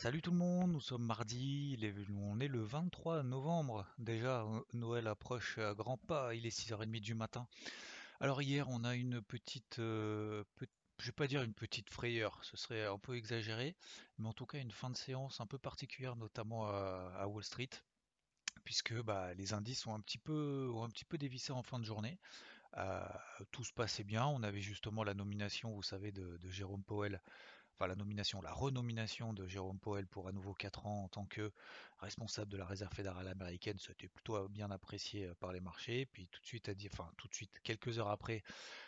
Salut 0.00 0.22
tout 0.22 0.30
le 0.30 0.38
monde, 0.38 0.72
nous 0.72 0.80
sommes 0.80 1.04
mardi, 1.04 1.78
on 2.16 2.40
est 2.40 2.48
le 2.48 2.62
23 2.62 3.22
novembre. 3.22 3.86
Déjà, 3.98 4.44
euh, 4.44 4.62
Noël 4.72 5.06
approche 5.06 5.58
à 5.58 5.74
grands 5.74 5.98
pas, 5.98 6.34
il 6.34 6.46
est 6.46 6.58
6h30 6.58 7.00
du 7.00 7.12
matin. 7.12 7.46
Alors 8.18 8.40
hier, 8.40 8.66
on 8.70 8.82
a 8.84 8.94
une 8.94 9.20
petite, 9.20 9.78
euh, 9.78 10.42
je 11.00 11.04
vais 11.04 11.12
pas 11.12 11.26
dire 11.26 11.42
une 11.42 11.52
petite 11.52 11.90
frayeur, 11.90 12.42
ce 12.42 12.56
serait 12.56 12.86
un 12.86 12.98
peu 12.98 13.14
exagéré, 13.14 13.76
mais 14.16 14.26
en 14.26 14.32
tout 14.32 14.46
cas 14.46 14.56
une 14.56 14.70
fin 14.70 14.88
de 14.88 14.96
séance 14.96 15.38
un 15.42 15.46
peu 15.46 15.58
particulière, 15.58 16.16
notamment 16.16 16.66
à, 16.66 17.26
Wall 17.26 17.44
Street, 17.44 17.68
puisque 18.64 18.94
bah, 19.02 19.34
les 19.34 19.52
indices 19.52 19.86
ont 19.86 19.94
un 19.94 20.00
petit 20.00 20.16
peu, 20.16 20.72
un 20.82 20.88
petit 20.88 21.04
peu 21.04 21.18
dévissé 21.18 21.52
en 21.52 21.62
fin 21.62 21.78
de 21.78 21.84
journée. 21.84 22.18
Euh, 22.78 23.06
tout 23.50 23.64
se 23.64 23.72
passait 23.74 24.04
bien, 24.04 24.26
on 24.26 24.42
avait 24.44 24.62
justement 24.62 25.04
la 25.04 25.12
nomination, 25.12 25.74
vous 25.74 25.82
savez, 25.82 26.10
de, 26.10 26.38
de 26.38 26.48
Jérôme 26.48 26.84
Powell 26.84 27.20
la 27.86 27.96
nomination, 27.96 28.40
la 28.40 28.52
renomination 28.52 29.32
de 29.32 29.46
Jérôme 29.46 29.78
Powell 29.78 30.06
pour 30.06 30.28
à 30.28 30.32
nouveau 30.32 30.54
4 30.54 30.86
ans 30.86 31.04
en 31.04 31.08
tant 31.08 31.26
que 31.26 31.52
responsable 32.00 32.50
de 32.50 32.56
la 32.56 32.64
Réserve 32.64 32.92
fédérale 32.94 33.28
américaine, 33.28 33.78
c'était 33.78 34.08
plutôt 34.08 34.48
bien 34.48 34.70
apprécié 34.70 35.26
euh, 35.26 35.34
par 35.34 35.52
les 35.52 35.60
marchés. 35.60 36.06
Puis 36.06 36.28
tout 36.28 36.40
de 36.40 36.46
suite, 36.46 36.68
à, 36.68 36.72
enfin 36.92 37.10
tout 37.16 37.28
de 37.28 37.34
suite, 37.34 37.60
quelques 37.62 37.98
heures 37.98 38.08
après, 38.08 38.42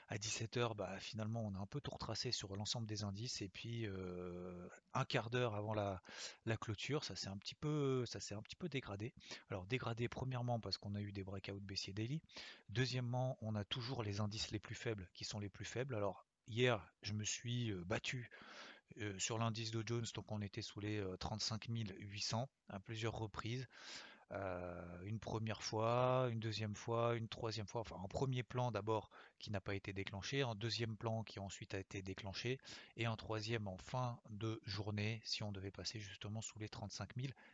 à 0.09 0.17
17h, 0.17 0.75
bah, 0.75 0.99
finalement, 0.99 1.43
on 1.45 1.55
a 1.55 1.59
un 1.59 1.67
peu 1.67 1.81
tout 1.81 1.91
retracé 1.91 2.33
sur 2.33 2.55
l'ensemble 2.57 2.87
des 2.87 3.05
indices. 3.05 3.43
Et 3.43 3.49
puis 3.49 3.87
euh, 3.87 4.69
un 4.95 5.05
quart 5.05 5.31
d'heure 5.31 5.55
avant 5.55 5.75
la, 5.75 6.03
la 6.47 6.57
clôture, 6.57 7.05
ça 7.05 7.17
s'est 7.17 7.29
un 7.29 7.37
petit 7.37 7.55
peu, 7.55 8.05
ça 8.07 8.21
s'est 8.21 8.35
un 8.35 8.43
petit 8.43 8.57
peu 8.57 8.69
dégradé. 8.69 9.13
Alors 9.51 9.67
dégradé 9.67 10.09
premièrement 10.09 10.61
parce 10.61 10.79
qu'on 10.79 10.95
a 10.95 11.01
eu 11.01 11.13
des 11.13 11.25
breakouts 11.25 11.61
baissiers 11.61 11.93
daily. 11.93 12.21
Deuxièmement, 12.69 13.37
on 13.41 13.55
a 13.55 13.65
toujours 13.65 14.03
les 14.03 14.21
indices 14.21 14.51
les 14.51 14.59
plus 14.59 14.75
faibles 14.75 15.09
qui 15.15 15.25
sont 15.25 15.39
les 15.39 15.49
plus 15.49 15.65
faibles. 15.65 15.95
Alors 15.95 16.27
hier, 16.49 16.93
je 17.03 17.13
me 17.13 17.25
suis 17.25 17.71
euh, 17.71 17.85
battu 17.85 18.31
sur 19.19 19.39
l'indice 19.39 19.71
de 19.71 19.83
Jones, 19.87 20.07
donc 20.15 20.31
on 20.31 20.41
était 20.43 20.63
sous 20.63 20.81
les 20.81 20.99
euh, 20.99 21.17
35 21.17 21.67
800 21.69 22.49
à 22.69 22.81
plusieurs 22.81 23.15
reprises. 23.15 23.67
Euh, 24.33 25.03
une 25.05 25.19
première 25.19 25.63
fois, 25.63 26.29
une 26.31 26.41
deuxième 26.41 26.75
fois, 26.75 27.17
une 27.17 27.29
troisième 27.29 27.67
fois, 27.67 27.83
enfin 27.83 27.97
en 27.97 28.09
premier 28.09 28.43
plan 28.43 28.71
d'abord 28.71 29.11
qui 29.39 29.51
n'a 29.51 29.61
pas 29.61 29.75
été 29.75 29.93
déclenché, 29.93 30.43
en 30.43 30.55
deuxième 30.55 30.97
plan 30.97 31.23
qui 31.23 31.39
ensuite 31.39 31.75
a 31.75 31.79
été 31.79 32.01
déclenché, 32.01 32.59
et 32.97 33.07
en 33.07 33.17
troisième 33.17 33.69
en 33.69 33.77
fin 33.77 34.19
de 34.31 34.61
journée 34.65 35.21
si 35.25 35.43
on 35.43 35.53
devait 35.53 35.71
passer 35.71 35.99
justement 36.01 36.41
sous 36.41 36.59
les 36.59 36.69
35 36.69 37.11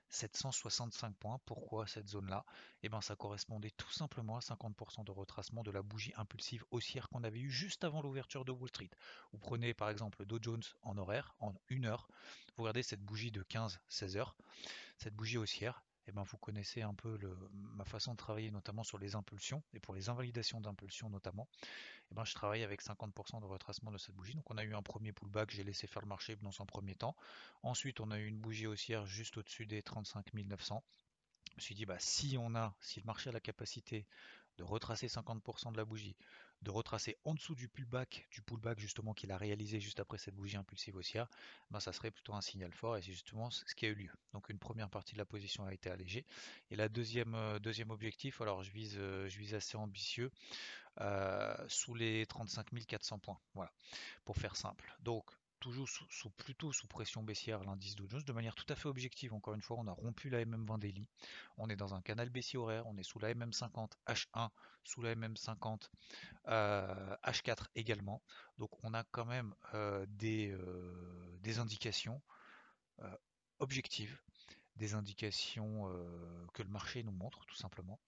765 0.09 1.17
points. 1.17 1.41
Pourquoi 1.47 1.89
cette 1.89 2.09
zone-là? 2.09 2.45
Eh 2.85 2.89
bien 2.89 3.01
ça 3.01 3.17
correspondait 3.17 3.73
tout 3.73 3.91
simplement 3.91 4.37
à 4.37 4.41
50% 4.41 5.05
de 5.05 5.11
retracement 5.11 5.65
de 5.65 5.73
la 5.73 5.83
bougie 5.83 6.13
impulsive 6.17 6.65
haussière 6.71 7.09
qu'on 7.09 7.25
avait 7.25 7.41
eue 7.41 7.51
juste 7.51 7.83
avant 7.83 8.03
l'ouverture 8.03 8.45
de 8.45 8.53
Wall 8.53 8.69
Street. 8.69 8.91
Vous 9.33 9.39
prenez 9.39 9.75
par 9.75 9.91
exemple 9.91 10.21
le 10.21 10.27
Dow 10.27 10.39
Jones 10.41 10.63
en 10.83 10.97
horaire, 10.97 11.35
en 11.41 11.55
une 11.71 11.87
heure, 11.87 12.09
vous 12.57 12.63
regardez 12.63 12.85
cette 12.85 13.03
bougie 13.03 13.33
de 13.33 13.43
15-16 13.43 14.17
heures, 14.17 14.37
cette 14.97 15.15
bougie 15.15 15.39
haussière, 15.39 15.83
eh 16.09 16.13
ben, 16.13 16.23
vous 16.23 16.39
connaissez 16.39 16.81
un 16.81 16.95
peu 16.95 17.19
ma 17.53 17.85
façon 17.85 18.13
de 18.13 18.17
travailler, 18.17 18.51
notamment 18.51 18.83
sur 18.83 18.99
les 18.99 19.15
impulsions, 19.15 19.63
et 19.75 19.79
pour 19.79 19.95
les 19.95 20.09
invalidations 20.09 20.61
d'impulsions 20.61 21.11
notamment, 21.11 21.49
eh 22.11 22.15
ben, 22.15 22.25
je 22.25 22.35
travaille 22.35 22.63
avec 22.63 22.83
50% 22.83 23.41
de 23.41 23.47
retracement 23.47 23.93
de 23.93 23.99
cette 23.99 24.15
bougie. 24.15 24.35
Donc 24.35 24.51
on 24.51 24.57
a 24.57 24.65
eu 24.65 24.75
un 24.75 24.83
premier 24.83 25.13
pullback, 25.13 25.51
j'ai 25.51 25.65
laissé 25.65 25.87
faire 25.87 26.01
le 26.01 26.09
marché 26.09 26.37
dans 26.37 26.61
un 26.61 26.67
premier 26.67 26.95
temps. 26.95 27.15
Ensuite, 27.63 28.01
on 28.01 28.11
a 28.11 28.19
eu 28.19 28.27
une 28.27 28.39
bougie 28.39 28.67
haussière 28.67 29.05
juste 29.07 29.37
au-dessus 29.37 29.67
des 29.67 29.83
35 29.83 30.33
900. 30.33 30.83
Je 31.51 31.57
me 31.57 31.61
suis 31.61 31.75
dit, 31.75 31.87
bah, 31.87 31.99
si 31.99 32.37
on 32.39 32.55
a, 32.55 32.75
si 32.81 33.01
le 33.01 33.07
marché 33.07 33.29
a 33.29 33.33
la 33.33 33.41
capacité 33.41 34.07
de 34.59 34.65
retracer 34.65 35.07
50% 35.07 35.73
de 35.73 35.77
la 35.77 35.85
bougie, 35.85 36.17
de 36.63 36.71
retracer 36.71 37.17
en 37.25 37.35
dessous 37.35 37.55
du 37.55 37.69
pullback, 37.69 38.27
du 38.31 38.43
pullback 38.43 38.79
justement 38.81 39.15
qu'il 39.15 39.31
a 39.31 39.39
réalisé 39.39 39.81
juste 39.81 40.01
après 40.01 40.19
cette 40.19 40.35
bougie 40.35 40.57
impulsive 40.57 40.97
haussière, 40.97 41.29
ben 41.71 41.81
ça 41.81 41.93
serait 41.93 42.11
plutôt 42.11 42.35
un 42.35 42.41
signal 42.41 42.73
fort 42.73 42.97
et 42.97 43.03
c'est 43.03 43.13
justement 43.13 43.51
ce 43.51 43.75
qui 43.75 43.87
a 43.87 43.89
eu 43.89 43.95
lieu. 43.95 44.11
Donc 44.33 44.49
une 44.49 44.59
première 44.59 44.91
partie 44.91 45.15
de 45.15 45.19
la 45.19 45.25
position 45.25 45.65
a 45.65 45.73
été 45.73 45.91
allégée. 45.91 46.27
Et 46.71 46.77
la 46.77 46.89
deuxième, 46.89 47.35
euh, 47.35 47.59
deuxième 47.61 47.91
objectif, 47.91 48.41
alors 48.41 48.65
je 48.65 48.73
vise, 48.73 48.97
euh, 48.99 49.29
je 49.29 49.39
vise 49.39 49.55
assez 49.55 49.77
ambitieux, 49.77 50.31
euh, 51.01 51.55
sous 51.69 51.95
les 51.95 52.27
35 52.27 52.67
400 52.87 53.19
points. 53.21 53.39
Voilà, 53.55 53.73
pour 54.25 54.37
faire 54.37 54.57
simple. 54.57 54.93
Donc 55.01 55.25
toujours 55.59 55.89
sous, 55.89 56.31
plutôt 56.31 56.73
sous 56.73 56.87
pression 56.87 57.23
baissière 57.23 57.63
l'indice 57.65 57.97
Dow 57.97 58.09
Jones 58.09 58.23
de 58.23 58.33
manière 58.33 58.55
tout 58.55 58.67
à 58.69 58.75
fait 58.75 58.89
objective. 58.89 59.33
Encore 59.33 59.55
une 59.55 59.63
fois, 59.63 59.77
on 59.79 59.87
a 59.87 59.93
rompu 59.93 60.31
la 60.31 60.45
MM20 60.45 60.79
daily. 60.79 61.07
On 61.57 61.69
est 61.69 61.77
dans 61.77 61.95
un 61.95 62.01
canal 62.01 62.31
baissier 62.31 62.59
horaire, 62.59 62.87
on 62.87 62.97
est 62.97 63.03
sous 63.03 63.19
la 63.19 63.33
MM50 63.35 63.93
H1, 64.07 64.49
sous 64.85 65.03
la 65.03 65.15
MM50 65.15 65.91
euh, 66.49 67.17
H4 67.25 67.67
également. 67.75 68.23
Donc 68.59 68.71
on 68.83 68.95
a 68.95 69.05
quand 69.05 69.27
même 69.27 69.55
euh, 69.75 70.07
des, 70.09 70.51
euh, 70.51 71.39
des 71.41 71.59
indications 71.59 72.21
objectives, 73.61 74.21
des 74.75 74.95
indications 74.95 75.85
que 76.53 76.65
le 76.65 76.69
marché 76.69 77.05
nous 77.05 77.13
montre 77.13 77.45
tout 77.47 77.55
simplement, 77.55 78.01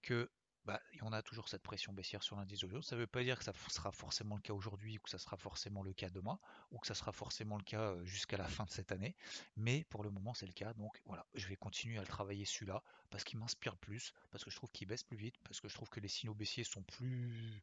que 0.00 0.30
bah, 0.64 0.80
on 1.02 1.12
a 1.12 1.22
toujours 1.22 1.48
cette 1.48 1.62
pression 1.62 1.92
baissière 1.92 2.22
sur 2.22 2.36
l'indice 2.36 2.60
Jones. 2.60 2.82
Ça 2.82 2.94
ne 2.94 3.00
veut 3.00 3.06
pas 3.06 3.22
dire 3.22 3.38
que 3.38 3.44
ça 3.44 3.52
sera 3.68 3.90
forcément 3.90 4.36
le 4.36 4.42
cas 4.42 4.52
aujourd'hui 4.52 4.98
ou 4.98 5.00
que 5.00 5.10
ça 5.10 5.18
sera 5.18 5.36
forcément 5.36 5.82
le 5.82 5.92
cas 5.92 6.08
demain 6.08 6.38
ou 6.70 6.78
que 6.78 6.86
ça 6.86 6.94
sera 6.94 7.12
forcément 7.12 7.56
le 7.56 7.64
cas 7.64 7.80
euh, 7.80 8.04
jusqu'à 8.04 8.36
la 8.36 8.46
fin 8.46 8.64
de 8.64 8.70
cette 8.70 8.92
année. 8.92 9.16
Mais 9.56 9.84
pour 9.84 10.04
le 10.04 10.10
moment, 10.10 10.34
c'est 10.34 10.46
le 10.46 10.52
cas. 10.52 10.72
Donc 10.74 11.00
voilà, 11.06 11.26
je 11.34 11.48
vais 11.48 11.56
continuer 11.56 11.98
à 11.98 12.02
le 12.02 12.06
travailler 12.06 12.44
celui-là 12.44 12.82
parce 13.12 13.24
qu'il 13.24 13.38
m'inspire 13.38 13.76
plus, 13.76 14.14
parce 14.30 14.42
que 14.42 14.50
je 14.50 14.56
trouve 14.56 14.70
qu'il 14.72 14.88
baisse 14.88 15.04
plus 15.04 15.18
vite, 15.18 15.36
parce 15.44 15.60
que 15.60 15.68
je 15.68 15.74
trouve 15.74 15.90
que 15.90 16.00
les 16.00 16.08
signaux 16.08 16.34
baissiers 16.34 16.64
sont 16.64 16.82
plus, 16.82 17.62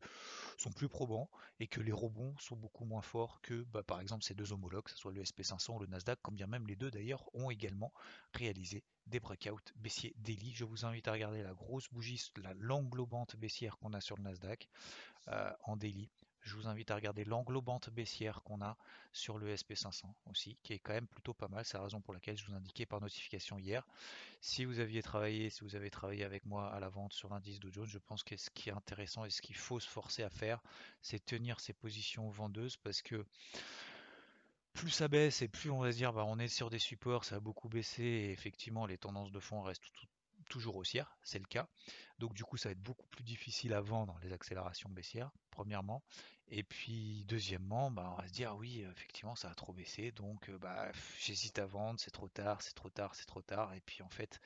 probants 0.90 1.30
et 1.60 1.68
que 1.68 1.82
les 1.82 1.92
rebonds 1.92 2.36
sont 2.38 2.56
beaucoup 2.56 2.86
moins 2.86 3.02
forts 3.02 3.42
que 3.42 3.64
bah, 3.64 3.84
par 3.84 4.00
exemple 4.00 4.24
ces 4.24 4.36
deux 4.36 4.54
homologues, 4.54 4.84
que 4.84 4.92
ce 4.92 4.98
soit 4.98 5.12
le 5.12 5.24
SP500 5.24 5.76
ou 5.76 5.80
le 5.80 5.88
Nasdaq, 5.88 6.20
quand 6.22 6.32
bien 6.32 6.48
même 6.48 6.68
les 6.68 6.76
deux 6.76 6.92
d'ailleurs 6.92 7.24
ont 7.34 7.50
également 7.50 7.92
réalisé 8.34 8.84
des 9.08 9.20
breakouts 9.20 9.74
baissiers 9.76 10.14
daily. 10.18 10.54
Je 10.54 10.66
vous 10.66 10.86
invite 10.86 11.08
à 11.08 11.14
regarder 11.14 11.42
la 11.42 11.54
grosse 11.54 11.90
bougie, 11.90 12.22
la 12.44 12.54
l'englobante 12.54 13.36
baissière 13.36 13.78
qu'on 13.80 13.94
a 13.94 14.02
sur 14.02 14.18
le 14.18 14.24
Nasdaq 14.24 14.70
euh, 15.30 15.52
en 15.64 15.76
daily. 15.76 16.10
Je 16.42 16.56
vous 16.56 16.68
invite 16.68 16.90
à 16.92 16.96
regarder 16.96 17.26
l'englobante 17.26 17.90
baissière 17.90 18.42
qu'on 18.44 18.62
a 18.62 18.78
sur 19.12 19.38
le 19.38 19.56
SP500 19.56 20.14
aussi, 20.30 20.58
qui 20.64 20.74
est 20.74 20.80
quand 20.80 20.94
même 20.94 21.08
plutôt 21.08 21.34
pas 21.34 21.48
mal. 21.48 21.66
C'est 21.66 21.78
la 21.78 21.84
raison 21.84 22.02
pour 22.02 22.14
laquelle 22.14 22.38
je 22.38 22.46
vous 22.46 22.54
indiquais 22.56 22.86
par 22.86 23.02
notification 23.02 23.58
hier. 23.58 23.86
Si 24.42 24.66
vous 24.66 24.80
aviez 24.80 25.02
travaillé, 25.02 25.50
si 25.50 25.62
vous 25.64 25.76
avez 25.76 25.90
travaillé 25.90 26.24
avec 26.24 26.46
moi 26.46 26.70
à 26.74 26.80
la 26.80 26.90
vente 26.90 27.14
sur 27.14 27.30
l'indice 27.30 27.60
Dow 27.60 27.72
Jones, 27.72 27.86
je 27.88 27.98
pense 28.00 28.24
que 28.24 28.38
ce 28.38 28.50
qui 28.50 28.70
est 28.70 28.74
intéressant 28.74 29.26
et 29.26 29.30
ce 29.30 29.42
qu'il 29.42 29.56
faut 29.56 29.80
se 29.80 29.88
forcer 29.88 30.24
à 30.24 30.30
faire, 30.30 30.62
c'est 31.02 31.24
tenir 31.24 31.60
ses 31.60 31.74
positions 31.74 32.30
vendeuses 32.30 32.78
parce 32.78 33.02
que 33.02 33.26
plus 34.74 34.90
ça 34.90 35.08
baisse 35.08 35.42
et 35.42 35.48
plus 35.48 35.70
on 35.70 35.80
va 35.80 35.92
se 35.92 35.98
dire 35.98 36.14
bah, 36.14 36.24
on 36.26 36.40
est 36.40 36.48
sur 36.48 36.70
des 36.70 36.80
supports, 36.80 37.26
ça 37.26 37.36
a 37.36 37.40
beaucoup 37.40 37.70
baissé 37.70 38.04
et 38.04 38.32
effectivement 38.32 38.86
les 38.86 38.98
tendances 38.98 39.32
de 39.32 39.40
fond 39.40 39.62
restent 39.62 39.84
tout- 39.94 40.08
toujours 40.50 40.76
haussières, 40.76 41.18
c'est 41.24 41.40
le 41.40 41.46
cas. 41.46 41.68
Donc 42.20 42.34
du 42.34 42.44
coup 42.44 42.58
ça 42.58 42.70
va 42.70 42.74
être 42.74 42.82
beaucoup 42.82 43.08
plus 43.08 43.24
difficile 43.24 43.74
à 43.74 43.82
vendre 43.82 44.20
les 44.22 44.34
accélérations 44.34 44.90
baissières, 44.90 45.32
premièrement. 45.52 46.04
Et 46.50 46.64
puis 46.64 47.24
deuxièmement, 47.28 47.92
bah, 47.92 48.14
on 48.18 48.22
va 48.22 48.28
se 48.28 48.34
dire 48.34 48.56
oui 48.58 48.84
effectivement 48.92 49.36
ça 49.36 49.50
a 49.50 49.56
trop 49.56 49.72
baissé, 49.72 50.12
donc 50.12 50.50
euh, 50.50 50.58
bah, 50.58 50.92
j'hésite 51.20 51.60
à 51.60 51.66
vendre, 51.66 52.00
c'est 52.00 52.12
trop 52.12 52.28
tard, 52.28 52.62
c'est 52.62 52.76
trop 52.76 52.90
tard, 52.90 53.16
c'est 53.16 53.28
trop 53.28 53.42
tard. 53.42 53.74
Et 53.74 53.82
puis 53.82 54.02
en 54.02 54.10
fait 54.10 54.42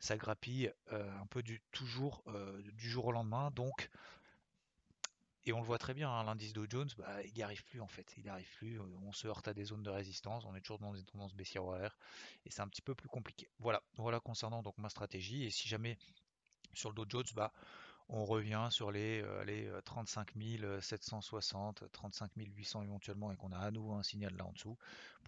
ça 0.00 0.16
grappille 0.16 0.72
euh, 0.92 1.20
un 1.20 1.26
peu 1.26 1.42
du 1.42 1.60
toujours 1.72 2.22
euh, 2.28 2.62
du 2.74 2.88
jour 2.88 3.06
au 3.06 3.12
lendemain. 3.12 3.50
Donc 3.50 3.90
et 5.48 5.52
on 5.52 5.60
le 5.60 5.66
voit 5.66 5.78
très 5.78 5.94
bien, 5.94 6.10
hein, 6.10 6.24
l'indice 6.24 6.52
Dow 6.52 6.66
Jones, 6.68 6.90
bah, 6.98 7.22
il 7.24 7.32
n'y 7.32 7.42
arrive 7.42 7.64
plus 7.64 7.80
en 7.80 7.88
fait. 7.88 8.12
Il 8.18 8.24
n'y 8.24 8.28
arrive 8.28 8.50
plus. 8.56 8.78
On 8.80 9.12
se 9.12 9.26
heurte 9.26 9.48
à 9.48 9.54
des 9.54 9.64
zones 9.64 9.82
de 9.82 9.90
résistance. 9.90 10.44
On 10.44 10.54
est 10.54 10.60
toujours 10.60 10.78
dans 10.78 10.92
des 10.92 11.02
tendances 11.04 11.34
baissières 11.34 11.64
horaires. 11.64 11.96
Et 12.44 12.50
c'est 12.50 12.60
un 12.60 12.68
petit 12.68 12.82
peu 12.82 12.94
plus 12.94 13.08
compliqué. 13.08 13.48
Voilà, 13.58 13.82
voilà 13.96 14.20
concernant 14.20 14.62
donc 14.62 14.76
ma 14.76 14.90
stratégie. 14.90 15.44
Et 15.44 15.50
si 15.50 15.68
jamais 15.68 15.96
sur 16.74 16.90
le 16.90 16.94
Dow 16.94 17.06
Jones, 17.08 17.24
bah, 17.34 17.52
on 18.08 18.24
revient 18.24 18.68
sur 18.70 18.90
les, 18.90 19.22
euh, 19.22 19.44
les 19.44 19.70
35 19.84 20.32
760, 20.80 21.84
35 21.92 22.30
800 22.36 22.82
éventuellement 22.82 23.32
et 23.32 23.36
qu'on 23.36 23.52
a 23.52 23.58
à 23.58 23.70
nouveau 23.70 23.92
un 23.94 24.02
signal 24.02 24.34
là 24.36 24.46
en 24.46 24.52
dessous, 24.52 24.76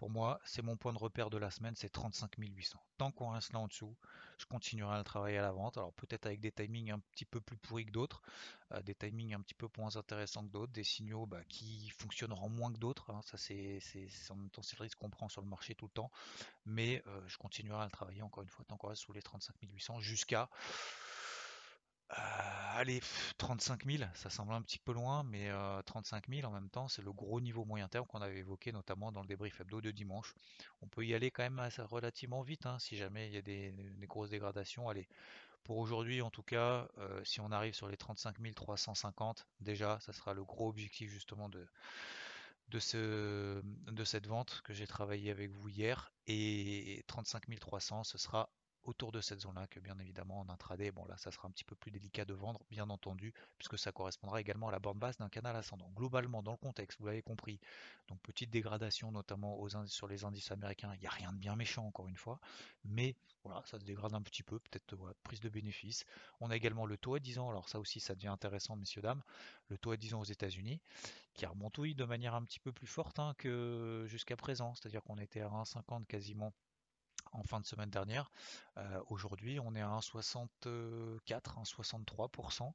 pour 0.01 0.09
moi, 0.09 0.39
c'est 0.45 0.63
mon 0.63 0.77
point 0.77 0.93
de 0.93 0.97
repère 0.97 1.29
de 1.29 1.37
la 1.37 1.51
semaine, 1.51 1.75
c'est 1.75 1.89
35 1.89 2.31
800. 2.37 2.83
Tant 2.97 3.11
qu'on 3.11 3.29
reste 3.29 3.53
là 3.53 3.59
en 3.59 3.67
dessous, 3.67 3.95
je 4.39 4.47
continuerai 4.47 4.95
à 4.95 4.97
le 4.97 5.03
travailler 5.03 5.37
à 5.37 5.43
la 5.43 5.51
vente. 5.51 5.77
Alors 5.77 5.93
peut-être 5.93 6.25
avec 6.25 6.39
des 6.39 6.51
timings 6.51 6.91
un 6.91 6.99
petit 7.11 7.25
peu 7.25 7.39
plus 7.39 7.55
pourris 7.55 7.85
que 7.85 7.91
d'autres, 7.91 8.23
euh, 8.71 8.81
des 8.81 8.95
timings 8.95 9.35
un 9.35 9.41
petit 9.41 9.53
peu 9.53 9.67
moins 9.77 9.95
intéressants 9.97 10.43
que 10.43 10.51
d'autres, 10.51 10.71
des 10.71 10.83
signaux 10.83 11.27
bah, 11.27 11.43
qui 11.47 11.91
fonctionneront 11.91 12.49
moins 12.49 12.73
que 12.73 12.79
d'autres. 12.79 13.11
Hein. 13.11 13.21
Ça, 13.25 13.37
c'est 13.37 13.79
en 14.31 14.35
même 14.35 14.49
temps 14.49 14.63
c'est 14.63 14.79
le 14.79 14.83
risque 14.83 14.97
qu'on 14.97 15.11
prend 15.11 15.29
sur 15.29 15.43
le 15.43 15.47
marché 15.47 15.75
tout 15.75 15.85
le 15.85 15.91
temps. 15.91 16.09
Mais 16.65 17.03
euh, 17.05 17.21
je 17.27 17.37
continuerai 17.37 17.81
à 17.81 17.85
le 17.85 17.91
travailler 17.91 18.23
encore 18.23 18.41
une 18.41 18.49
fois 18.49 18.65
tant 18.67 18.77
qu'on 18.77 18.87
reste 18.87 19.03
sous 19.03 19.13
les 19.13 19.21
35 19.21 19.55
800 19.61 19.99
jusqu'à 19.99 20.49
allez, 22.75 23.01
35 23.37 23.85
000, 23.85 24.03
ça 24.13 24.29
semble 24.29 24.53
un 24.53 24.61
petit 24.61 24.79
peu 24.79 24.93
loin, 24.93 25.23
mais 25.23 25.49
35 25.85 26.29
euh, 26.29 26.35
000 26.41 26.47
en 26.47 26.53
même 26.53 26.69
temps, 26.69 26.87
c'est 26.87 27.01
le 27.01 27.13
gros 27.13 27.39
niveau 27.41 27.65
moyen 27.65 27.87
terme 27.87 28.05
qu'on 28.05 28.21
avait 28.21 28.39
évoqué 28.39 28.71
notamment 28.71 29.11
dans 29.11 29.21
le 29.21 29.27
débrief 29.27 29.59
hebdo 29.61 29.81
de 29.81 29.91
dimanche. 29.91 30.33
On 30.81 30.87
peut 30.87 31.05
y 31.05 31.13
aller 31.13 31.31
quand 31.31 31.43
même 31.43 31.61
relativement 31.89 32.41
vite 32.41 32.65
hein, 32.65 32.79
si 32.79 32.97
jamais 32.97 33.27
il 33.27 33.33
y 33.33 33.37
a 33.37 33.41
des, 33.41 33.73
grosses 34.07 34.29
dégradations. 34.29 34.89
Allez, 34.89 35.07
pour 35.63 35.77
aujourd'hui 35.77 36.21
en 36.21 36.31
tout 36.31 36.43
cas, 36.43 36.87
euh, 36.97 37.23
si 37.23 37.39
on 37.39 37.51
arrive 37.51 37.73
sur 37.73 37.87
les 37.87 37.97
35 37.97 38.35
350, 38.55 39.47
déjà, 39.59 39.99
ça 39.99 40.13
sera 40.13 40.33
le 40.33 40.43
gros 40.43 40.69
objectif 40.69 41.11
justement 41.11 41.49
de, 41.49 41.67
de 42.69 42.79
cette 44.03 44.27
vente 44.27 44.61
que 44.63 44.73
j'ai 44.73 44.87
travaillé 44.87 45.31
avec 45.31 45.51
vous 45.51 45.69
hier. 45.69 46.11
Et 46.27 47.03
35 47.07 47.59
300, 47.59 48.03
ce 48.03 48.17
sera 48.17 48.49
autour 48.83 49.11
de 49.11 49.21
cette 49.21 49.41
zone-là 49.41 49.67
que 49.67 49.79
bien 49.79 49.97
évidemment 49.99 50.39
en 50.39 50.49
intraday, 50.49 50.91
bon 50.91 51.05
là 51.05 51.17
ça 51.17 51.31
sera 51.31 51.47
un 51.47 51.51
petit 51.51 51.63
peu 51.63 51.75
plus 51.75 51.91
délicat 51.91 52.25
de 52.25 52.33
vendre, 52.33 52.61
bien 52.69 52.89
entendu, 52.89 53.33
puisque 53.57 53.77
ça 53.77 53.91
correspondra 53.91 54.41
également 54.41 54.69
à 54.69 54.71
la 54.71 54.79
borne 54.79 54.99
basse 54.99 55.17
d'un 55.17 55.29
canal 55.29 55.55
ascendant. 55.55 55.89
Globalement, 55.95 56.41
dans 56.41 56.51
le 56.51 56.57
contexte, 56.57 56.99
vous 56.99 57.05
l'avez 57.05 57.21
compris, 57.21 57.59
donc 58.07 58.19
petite 58.21 58.49
dégradation 58.49 59.11
notamment 59.11 59.57
sur 59.85 60.07
les 60.07 60.23
indices 60.23 60.51
américains, 60.51 60.93
il 60.95 61.01
n'y 61.01 61.07
a 61.07 61.11
rien 61.11 61.31
de 61.31 61.37
bien 61.37 61.55
méchant 61.55 61.85
encore 61.85 62.07
une 62.07 62.17
fois, 62.17 62.39
mais 62.83 63.15
voilà, 63.43 63.63
ça 63.65 63.79
se 63.79 63.85
dégrade 63.85 64.13
un 64.13 64.21
petit 64.21 64.43
peu, 64.43 64.59
peut-être 64.59 64.95
prise 65.23 65.39
de 65.39 65.49
bénéfice. 65.49 66.05
On 66.39 66.51
a 66.51 66.55
également 66.55 66.85
le 66.85 66.97
taux 66.97 67.15
à 67.15 67.19
10 67.19 67.39
ans, 67.39 67.49
alors 67.49 67.69
ça 67.69 67.79
aussi 67.79 67.99
ça 67.99 68.13
devient 68.13 68.27
intéressant 68.27 68.75
messieurs 68.75 69.01
dames, 69.01 69.23
le 69.69 69.77
taux 69.77 69.91
à 69.91 69.97
10 69.97 70.13
ans 70.13 70.19
aux 70.21 70.25
États-Unis, 70.25 70.79
qui 71.33 71.45
remontouille 71.45 71.95
de 71.95 72.05
manière 72.05 72.35
un 72.35 72.43
petit 72.43 72.59
peu 72.59 72.71
plus 72.71 72.87
forte 72.87 73.19
hein, 73.19 73.33
que 73.37 74.05
jusqu'à 74.07 74.35
présent, 74.35 74.75
c'est-à-dire 74.75 75.03
qu'on 75.03 75.17
était 75.17 75.41
à 75.41 75.47
1,50 75.47 76.05
quasiment 76.05 76.53
en 77.31 77.43
fin 77.43 77.59
de 77.59 77.65
semaine 77.65 77.89
dernière. 77.89 78.31
Euh, 78.77 79.01
aujourd'hui, 79.07 79.59
on 79.59 79.75
est 79.75 79.81
à 79.81 79.87
1,64, 79.87 81.19
1,63%. 81.27 82.73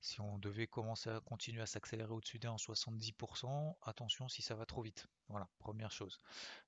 Si 0.00 0.20
on 0.20 0.38
devait 0.38 0.66
commencer 0.66 1.10
à 1.10 1.20
continuer 1.20 1.62
à 1.62 1.66
s'accélérer 1.66 2.12
au-dessus 2.12 2.38
des 2.38 2.48
1,70%, 2.48 3.76
attention 3.82 4.28
si 4.28 4.42
ça 4.42 4.54
va 4.54 4.66
trop 4.66 4.82
vite. 4.82 5.06
Voilà, 5.28 5.48
première 5.58 5.90
chose. 5.90 6.18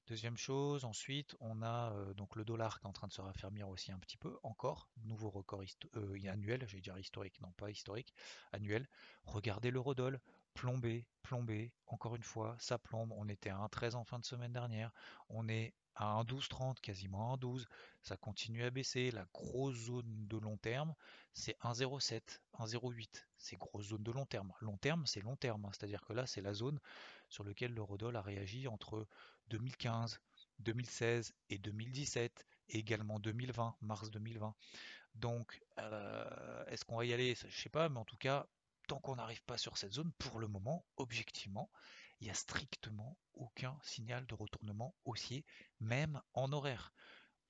Deuxième 0.07 0.37
chose, 0.37 0.85
ensuite, 0.85 1.37
on 1.41 1.63
a 1.63 1.93
euh, 1.93 2.15
donc 2.15 2.37
le 2.37 2.45
dollar 2.45 2.79
qui 2.79 2.87
est 2.87 2.89
en 2.89 2.93
train 2.93 3.09
de 3.09 3.13
se 3.13 3.21
raffermir 3.21 3.69
aussi 3.69 3.93
un 3.93 3.99
petit 3.99 4.17
peu, 4.17 4.39
encore, 4.43 4.89
nouveau 5.05 5.31
record 5.31 5.63
euh, 5.97 6.19
annuel, 6.29 6.65
je 6.67 6.77
vais 6.77 6.83
dire 6.83 6.99
historique, 6.99 7.41
non 7.41 7.53
pas 7.53 7.71
historique, 7.71 8.15
annuel. 8.53 8.89
Regardez 9.25 9.71
l'eurodoll, 9.71 10.21
plombé, 10.55 11.07
plombé, 11.23 11.73
encore 11.87 12.17
une 12.17 12.23
fois, 12.23 12.57
ça 12.59 12.79
plombe. 12.79 13.13
On 13.17 13.29
était 13.29 13.51
à 13.51 13.57
1,13 13.57 13.95
en 13.95 14.05
fin 14.05 14.19
de 14.19 14.25
semaine 14.25 14.53
dernière, 14.53 14.93
on 15.29 15.49
est 15.49 15.75
à 15.95 16.23
1,1230, 16.23 16.81
quasiment 16.81 17.37
1,12. 17.37 17.67
Ça 18.03 18.17
continue 18.17 18.65
à 18.65 18.71
baisser. 18.71 19.11
La 19.11 19.27
grosse 19.33 19.77
zone 19.77 20.27
de 20.29 20.37
long 20.39 20.57
terme, 20.57 20.95
c'est 21.33 21.59
1,07, 21.61 22.41
1,08. 22.59 23.27
C'est 23.39 23.57
grosse 23.57 23.89
zone 23.89 24.03
de 24.03 24.13
long 24.13 24.27
terme. 24.27 24.53
Long 24.61 24.77
terme, 24.77 25.07
c'est 25.07 25.21
long 25.21 25.37
terme. 25.37 25.65
Hein. 25.65 25.71
C'est-à-dire 25.73 26.05
que 26.05 26.13
là, 26.13 26.27
c'est 26.27 26.41
la 26.41 26.55
zone 26.55 26.79
sur 27.29 27.45
laquelle 27.45 27.75
l'eurodoll 27.75 28.17
a 28.17 28.23
réagi 28.23 28.69
entre 28.69 29.07
2015, 29.49 30.21
2016 30.61 31.35
et 31.51 31.59
2017, 31.59 32.47
et 32.71 32.79
également 32.79 33.19
2020, 33.19 33.77
mars 33.81 34.11
2020. 34.11 34.55
Donc, 35.17 35.61
euh, 35.79 36.65
est-ce 36.67 36.85
qu'on 36.85 36.97
va 36.97 37.05
y 37.05 37.13
aller? 37.13 37.35
Je 37.35 37.47
ne 37.47 37.51
sais 37.51 37.69
pas, 37.69 37.89
mais 37.89 37.99
en 37.99 38.05
tout 38.05 38.17
cas, 38.17 38.47
tant 38.89 39.01
qu'on 39.01 39.17
n'arrive 39.17 39.43
pas 39.45 39.59
sur 39.59 39.77
cette 39.77 39.93
zone, 39.93 40.13
pour 40.19 40.39
le 40.39 40.49
moment, 40.49 40.85
objectivement, 40.97 41.71
il 42.21 42.25
n'y 42.25 42.31
a 42.31 42.35
strictement 42.35 43.17
aucun 43.35 43.79
signal 43.83 44.27
de 44.27 44.35
retournement 44.35 44.95
haussier, 45.05 45.45
même 45.81 46.21
en 46.35 46.53
horaire. 46.53 46.93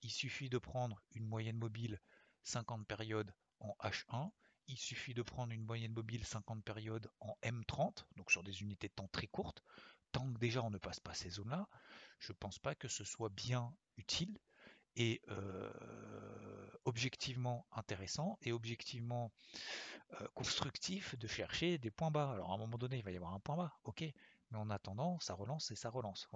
Il 0.02 0.10
suffit 0.10 0.48
de 0.48 0.58
prendre 0.58 1.02
une 1.12 1.26
moyenne 1.26 1.58
mobile 1.58 2.00
50 2.44 2.86
périodes 2.86 3.34
en 3.58 3.76
H1, 3.82 4.30
il 4.68 4.78
suffit 4.78 5.14
de 5.14 5.22
prendre 5.22 5.52
une 5.52 5.64
moyenne 5.64 5.92
mobile 5.92 6.24
50 6.24 6.64
périodes 6.64 7.10
en 7.18 7.36
M30, 7.42 8.04
donc 8.16 8.30
sur 8.30 8.44
des 8.44 8.62
unités 8.62 8.88
de 8.88 8.94
temps 8.94 9.08
très 9.08 9.26
courtes. 9.26 9.62
Tant 10.12 10.32
que 10.32 10.38
déjà 10.38 10.62
on 10.62 10.70
ne 10.70 10.78
passe 10.78 11.00
pas 11.00 11.14
ces 11.14 11.30
zones-là, 11.30 11.68
je 12.20 12.32
ne 12.32 12.36
pense 12.36 12.58
pas 12.58 12.74
que 12.74 12.88
ce 12.88 13.04
soit 13.04 13.30
bien 13.30 13.74
utile 13.96 14.38
et 14.96 15.20
euh, 15.28 16.70
objectivement 16.84 17.66
intéressant 17.72 18.38
et 18.42 18.52
objectivement 18.52 19.32
euh, 20.20 20.28
constructif 20.34 21.16
de 21.18 21.26
chercher 21.26 21.78
des 21.78 21.90
points 21.90 22.10
bas. 22.10 22.30
Alors 22.30 22.50
à 22.50 22.54
un 22.54 22.58
moment 22.58 22.78
donné, 22.78 22.98
il 22.98 23.04
va 23.04 23.10
y 23.10 23.16
avoir 23.16 23.34
un 23.34 23.40
point 23.40 23.56
bas, 23.56 23.78
ok, 23.84 24.04
mais 24.50 24.58
en 24.58 24.70
attendant, 24.70 25.18
ça 25.20 25.34
relance 25.34 25.70
et 25.70 25.76
ça 25.76 25.90
relance. 25.90 26.28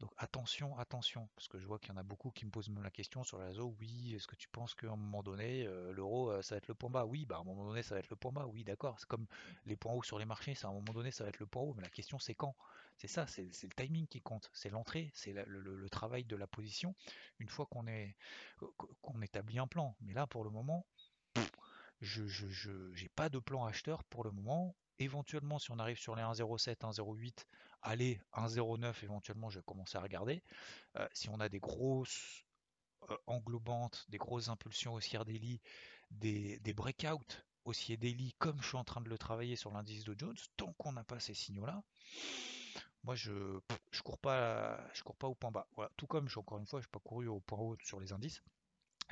Donc 0.00 0.10
attention, 0.16 0.76
attention, 0.78 1.28
parce 1.36 1.48
que 1.48 1.58
je 1.58 1.66
vois 1.66 1.78
qu'il 1.78 1.90
y 1.90 1.92
en 1.92 1.98
a 1.98 2.02
beaucoup 2.02 2.30
qui 2.30 2.46
me 2.46 2.50
posent 2.50 2.70
même 2.70 2.82
la 2.82 2.90
question 2.90 3.22
sur 3.22 3.38
le 3.38 3.46
réseau. 3.46 3.76
Oui, 3.80 4.14
est-ce 4.14 4.26
que 4.26 4.36
tu 4.36 4.48
penses 4.48 4.74
qu'à 4.74 4.88
un 4.88 4.96
moment 4.96 5.22
donné, 5.22 5.66
euh, 5.66 5.92
l'euro, 5.92 6.30
euh, 6.30 6.42
ça 6.42 6.54
va 6.54 6.58
être 6.58 6.68
le 6.68 6.74
point 6.74 6.90
bas? 6.90 7.04
Oui, 7.04 7.26
bah 7.26 7.36
à 7.36 7.40
un 7.40 7.44
moment 7.44 7.66
donné, 7.66 7.82
ça 7.82 7.94
va 7.94 8.00
être 8.00 8.10
le 8.10 8.16
point 8.16 8.32
bas. 8.32 8.46
Oui, 8.46 8.64
d'accord. 8.64 8.98
C'est 8.98 9.08
comme 9.08 9.26
les 9.66 9.76
points 9.76 9.92
hauts 9.92 10.02
sur 10.02 10.18
les 10.18 10.24
marchés, 10.24 10.54
ça 10.54 10.68
à 10.68 10.70
un 10.70 10.74
moment 10.74 10.92
donné, 10.92 11.10
ça 11.10 11.24
va 11.24 11.30
être 11.30 11.38
le 11.38 11.46
point 11.46 11.62
haut. 11.62 11.74
Mais 11.74 11.82
la 11.82 11.90
question, 11.90 12.18
c'est 12.18 12.34
quand? 12.34 12.56
C'est 12.96 13.08
ça, 13.08 13.26
c'est 13.26 13.44
le 13.44 13.74
timing 13.74 14.06
qui 14.06 14.20
compte. 14.20 14.50
C'est 14.52 14.68
l'entrée, 14.68 15.10
c'est 15.14 15.32
le, 15.32 15.88
travail 15.88 16.24
de 16.24 16.36
la 16.36 16.46
position. 16.46 16.94
Une 17.38 17.48
fois 17.48 17.66
qu'on 17.66 17.86
est 17.86 18.14
qu'on 19.00 19.22
établit 19.22 19.58
un 19.58 19.66
plan. 19.66 19.96
Mais 20.00 20.12
là, 20.12 20.26
pour 20.26 20.44
le 20.44 20.50
moment, 20.50 20.86
je 22.00 23.02
n'ai 23.02 23.08
pas 23.10 23.28
de 23.30 23.38
plan 23.38 23.64
acheteur 23.64 24.04
pour 24.04 24.24
le 24.24 24.30
moment. 24.30 24.74
Éventuellement, 25.00 25.58
si 25.58 25.70
on 25.70 25.78
arrive 25.78 25.98
sur 25.98 26.14
les 26.14 26.22
1,07, 26.22 26.76
1,08, 26.76 27.46
allez, 27.80 28.20
1,09 28.34 29.02
éventuellement, 29.02 29.48
je 29.48 29.58
vais 29.58 29.64
commencer 29.64 29.96
à 29.96 30.02
regarder. 30.02 30.42
Euh, 30.96 31.08
si 31.14 31.30
on 31.30 31.40
a 31.40 31.48
des 31.48 31.58
grosses 31.58 32.44
euh, 33.10 33.16
englobantes, 33.26 34.04
des 34.10 34.18
grosses 34.18 34.50
impulsions 34.50 34.92
haussières 34.92 35.24
daily, 35.24 35.62
des, 36.10 36.60
breakouts 36.74 37.34
haussiers 37.64 37.96
daily, 37.96 38.34
comme 38.38 38.60
je 38.60 38.68
suis 38.68 38.76
en 38.76 38.84
train 38.84 39.00
de 39.00 39.08
le 39.08 39.16
travailler 39.16 39.56
sur 39.56 39.72
l'indice 39.72 40.04
de 40.04 40.14
Jones, 40.18 40.36
tant 40.58 40.74
qu'on 40.74 40.92
n'a 40.92 41.04
pas 41.04 41.18
ces 41.18 41.34
signaux-là, 41.34 41.82
moi 43.02 43.14
je 43.14 43.58
je 43.90 44.02
cours 44.02 44.18
pas 44.18 44.78
je 44.92 45.02
cours 45.02 45.16
pas 45.16 45.28
au 45.28 45.34
point 45.34 45.50
bas. 45.50 45.66
Tout 45.96 46.06
comme 46.06 46.28
encore 46.36 46.58
une 46.58 46.66
fois, 46.66 46.82
je 46.82 46.86
n'ai 46.86 46.90
pas 46.90 47.00
couru 47.00 47.26
au 47.26 47.40
point 47.40 47.58
haut 47.58 47.76
sur 47.82 48.00
les 48.00 48.12
indices. 48.12 48.42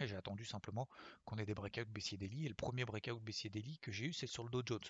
Et 0.01 0.07
j'ai 0.07 0.17
attendu 0.17 0.45
simplement 0.45 0.89
qu'on 1.25 1.39
ait 1.39 1.47
des 1.47 1.55
breakouts 1.55 1.91
baissier 1.91 2.19
daily. 2.19 2.47
Et 2.47 2.49
le 2.49 2.55
premier 2.55 2.85
breakout 2.85 3.21
baissier 3.21 3.51
daily 3.51 3.79
que 3.79 3.91
j'ai 3.91 4.07
eu, 4.07 4.13
c'est 4.13 4.27
sur 4.27 4.45
le 4.45 4.51
Dow 4.51 4.63
Jones. 4.65 4.81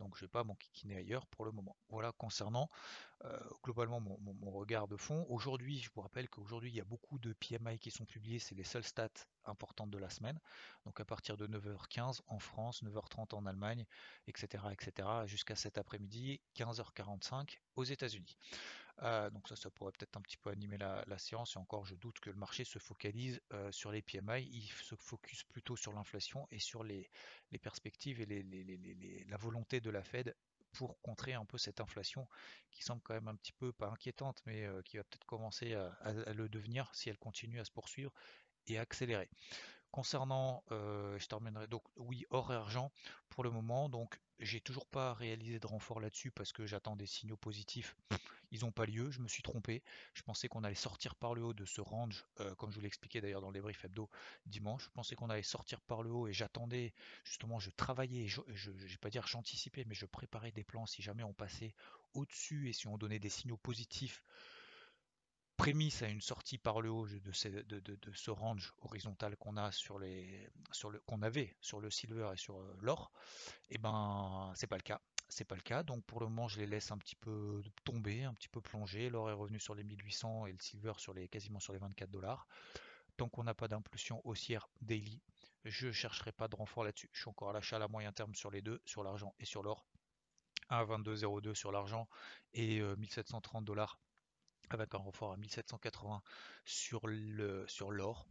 Donc 0.00 0.16
je 0.16 0.22
vais 0.22 0.28
pas 0.28 0.44
m'enquiquiner 0.44 0.96
ailleurs 0.96 1.26
pour 1.26 1.44
le 1.44 1.52
moment. 1.52 1.76
Voilà 1.88 2.12
concernant 2.12 2.70
euh, 3.24 3.38
globalement 3.62 4.00
mon, 4.00 4.50
regard 4.50 4.88
de 4.88 4.96
fond. 4.96 5.26
Aujourd'hui, 5.28 5.78
je 5.78 5.90
vous 5.94 6.00
rappelle 6.00 6.28
qu'aujourd'hui, 6.28 6.70
il 6.70 6.76
y 6.76 6.80
a 6.80 6.84
beaucoup 6.84 7.18
de 7.18 7.34
PMI 7.34 7.78
qui 7.78 7.90
sont 7.90 8.06
publiés. 8.06 8.38
C'est 8.38 8.54
les 8.54 8.64
seules 8.64 8.84
stats 8.84 9.08
importantes 9.44 9.90
de 9.90 9.98
la 9.98 10.08
semaine. 10.08 10.38
Donc 10.84 11.00
à 11.00 11.04
partir 11.04 11.36
de 11.36 11.46
9h15 11.46 12.20
en 12.26 12.38
France, 12.38 12.82
9h30 12.82 13.34
en 13.34 13.46
Allemagne, 13.46 13.84
etc. 14.26 14.64
etc. 14.72 15.08
jusqu'à 15.26 15.54
cet 15.54 15.76
après-midi, 15.76 16.40
15h45 16.56 17.58
aux 17.76 17.84
États-Unis. 17.84 18.36
Euh, 19.02 19.30
donc 19.30 19.48
ça, 19.48 19.56
ça 19.56 19.70
pourrait 19.70 19.92
peut-être 19.92 20.16
un 20.16 20.20
petit 20.20 20.36
peu 20.36 20.50
animer 20.50 20.78
la, 20.78 21.18
séance. 21.18 21.56
Et 21.56 21.58
encore, 21.58 21.84
je 21.84 21.94
doute 21.94 22.20
que 22.20 22.30
le 22.30 22.36
marché 22.36 22.64
se 22.64 22.78
focalise 22.78 23.40
euh, 23.52 23.70
sur 23.72 23.92
les 23.92 24.02
PMI. 24.02 24.48
Il 24.52 24.68
se 24.68 24.94
focus 24.94 25.44
plutôt 25.44 25.76
sur 25.76 25.92
l'inflation 25.92 26.46
et 26.50 26.58
sur 26.58 26.84
les, 26.84 27.10
perspectives 27.62 28.20
et 28.20 29.24
la 29.28 29.36
volonté 29.36 29.80
de 29.80 29.90
la 29.90 30.02
Fed 30.02 30.34
pour 30.72 31.00
contrer 31.00 31.34
un 31.34 31.44
peu 31.44 31.58
cette 31.58 31.80
inflation 31.80 32.28
qui 32.70 32.82
semble 32.82 33.02
quand 33.02 33.14
même 33.14 33.28
un 33.28 33.34
petit 33.34 33.52
peu 33.52 33.72
pas 33.72 33.88
inquiétante, 33.88 34.40
mais 34.46 34.66
euh, 34.66 34.82
qui 34.82 34.98
va 34.98 35.04
peut-être 35.04 35.26
commencer 35.26 35.74
à, 35.74 36.32
le 36.32 36.48
devenir 36.48 36.88
si 36.94 37.08
elle 37.08 37.18
continue 37.18 37.60
à 37.60 37.64
se 37.64 37.72
poursuivre 37.72 38.12
et 38.66 38.78
à 38.78 38.82
accélérer. 38.82 39.28
Concernant, 39.92 40.62
je 40.70 41.26
terminerai 41.26 41.66
donc 41.66 41.82
oui 41.96 42.24
hors 42.30 42.50
argent 42.50 42.92
pour 43.28 43.44
le 43.44 43.50
moment, 43.50 43.88
donc 43.88 44.20
j'ai 44.38 44.60
toujours 44.60 44.86
pas 44.86 45.14
réalisé 45.14 45.58
de 45.58 45.66
renfort 45.66 46.00
là-dessus 46.00 46.30
parce 46.30 46.52
que 46.52 46.66
j'attends 46.66 46.96
des 46.96 47.06
signaux 47.06 47.36
positifs 47.36 47.96
ils 48.50 48.60
n'ont 48.60 48.72
pas 48.72 48.86
lieu, 48.86 49.10
je 49.10 49.20
me 49.20 49.28
suis 49.28 49.42
trompé. 49.42 49.82
Je 50.14 50.22
pensais 50.22 50.48
qu'on 50.48 50.64
allait 50.64 50.74
sortir 50.74 51.14
par 51.14 51.34
le 51.34 51.42
haut 51.42 51.54
de 51.54 51.64
ce 51.64 51.80
range, 51.80 52.24
euh, 52.40 52.54
comme 52.56 52.70
je 52.70 52.76
vous 52.76 52.82
l'expliquais 52.82 53.20
d'ailleurs 53.20 53.40
dans 53.40 53.50
les 53.50 53.60
briefs 53.60 53.84
hebdo 53.84 54.10
dimanche. 54.46 54.84
Je 54.84 54.90
pensais 54.90 55.14
qu'on 55.14 55.30
allait 55.30 55.42
sortir 55.42 55.80
par 55.80 56.02
le 56.02 56.10
haut 56.10 56.26
et 56.26 56.32
j'attendais, 56.32 56.92
justement, 57.24 57.58
je 57.58 57.70
travaillais, 57.70 58.26
je, 58.26 58.40
ne 58.40 58.86
vais 58.86 58.96
pas 58.96 59.10
dire 59.10 59.26
j'anticipais, 59.26 59.84
mais 59.86 59.94
je 59.94 60.06
préparais 60.06 60.50
des 60.50 60.64
plans 60.64 60.86
si 60.86 61.02
jamais 61.02 61.22
on 61.22 61.32
passait 61.32 61.74
au-dessus 62.14 62.68
et 62.68 62.72
si 62.72 62.88
on 62.88 62.98
donnait 62.98 63.20
des 63.20 63.28
signaux 63.28 63.56
positifs 63.56 64.24
prémisse 65.60 66.00
à 66.00 66.08
une 66.08 66.22
sortie 66.22 66.56
par 66.56 66.80
le 66.80 66.90
haut 66.90 67.06
de, 67.06 67.32
ce 68.14 68.30
range 68.30 68.72
horizontal 68.80 69.36
qu'on 69.36 69.58
a 69.58 69.70
sur 69.72 69.98
les 69.98 70.48
sur 70.72 70.88
le 70.88 71.00
qu'on 71.00 71.20
avait 71.20 71.54
sur 71.60 71.80
le 71.80 71.90
silver 71.90 72.30
et 72.32 72.38
sur 72.38 72.58
euh, 72.58 72.78
l'or, 72.80 73.12
et 73.68 73.74
eh 73.74 73.78
ben 73.78 74.50
c'est 74.54 74.66
pas 74.66 74.78
le 74.78 74.82
cas. 74.82 75.02
C'est 75.28 75.44
pas 75.44 75.56
le 75.56 75.60
cas, 75.60 75.82
donc 75.82 76.02
pour 76.06 76.20
le 76.20 76.28
moment 76.28 76.48
je 76.48 76.60
les 76.60 76.66
laisse 76.66 76.90
un 76.90 76.96
petit 76.96 77.14
peu 77.14 77.62
tomber, 77.84 78.24
un 78.24 78.32
petit 78.32 78.48
peu 78.48 78.62
plonger. 78.62 79.10
L'or 79.10 79.28
est 79.28 79.34
revenu 79.34 79.60
sur 79.60 79.74
les 79.74 79.84
1800 79.84 80.46
et 80.46 80.52
le 80.52 80.58
silver 80.60 80.94
sur 80.96 81.12
les 81.12 81.28
quasiment 81.28 81.60
sur 81.60 81.74
les 81.74 81.78
24 81.78 82.10
dollars. 82.10 82.48
Tant 83.18 83.28
qu'on 83.28 83.44
n'a 83.44 83.52
pas 83.52 83.68
d'impulsion 83.68 84.26
haussière 84.26 84.66
daily, 84.80 85.20
je 85.66 85.88
ne 85.88 85.92
chercherai 85.92 86.32
pas 86.32 86.48
de 86.48 86.56
renfort 86.56 86.84
là-dessus. 86.84 87.10
Je 87.12 87.20
suis 87.20 87.28
encore 87.28 87.50
à 87.50 87.52
l'achat 87.52 87.76
à 87.76 87.86
moyen 87.86 88.12
terme 88.12 88.34
sur 88.34 88.50
les 88.50 88.62
deux, 88.62 88.80
sur 88.86 89.04
l'argent 89.04 89.34
et 89.38 89.44
sur 89.44 89.62
l'or. 89.62 89.84
1,2202 90.70 91.54
sur 91.54 91.70
l'argent 91.70 92.08
et 92.54 92.80
1730 92.80 93.62
euh, 93.62 93.66
dollars 93.66 93.98
avec 94.68 94.94
un 94.94 94.98
renfort 94.98 95.32
à 95.32 95.36
1780 95.36 96.22
sur 96.64 97.06
le 97.06 97.64
sur 97.66 97.90
l'or. 97.90 98.26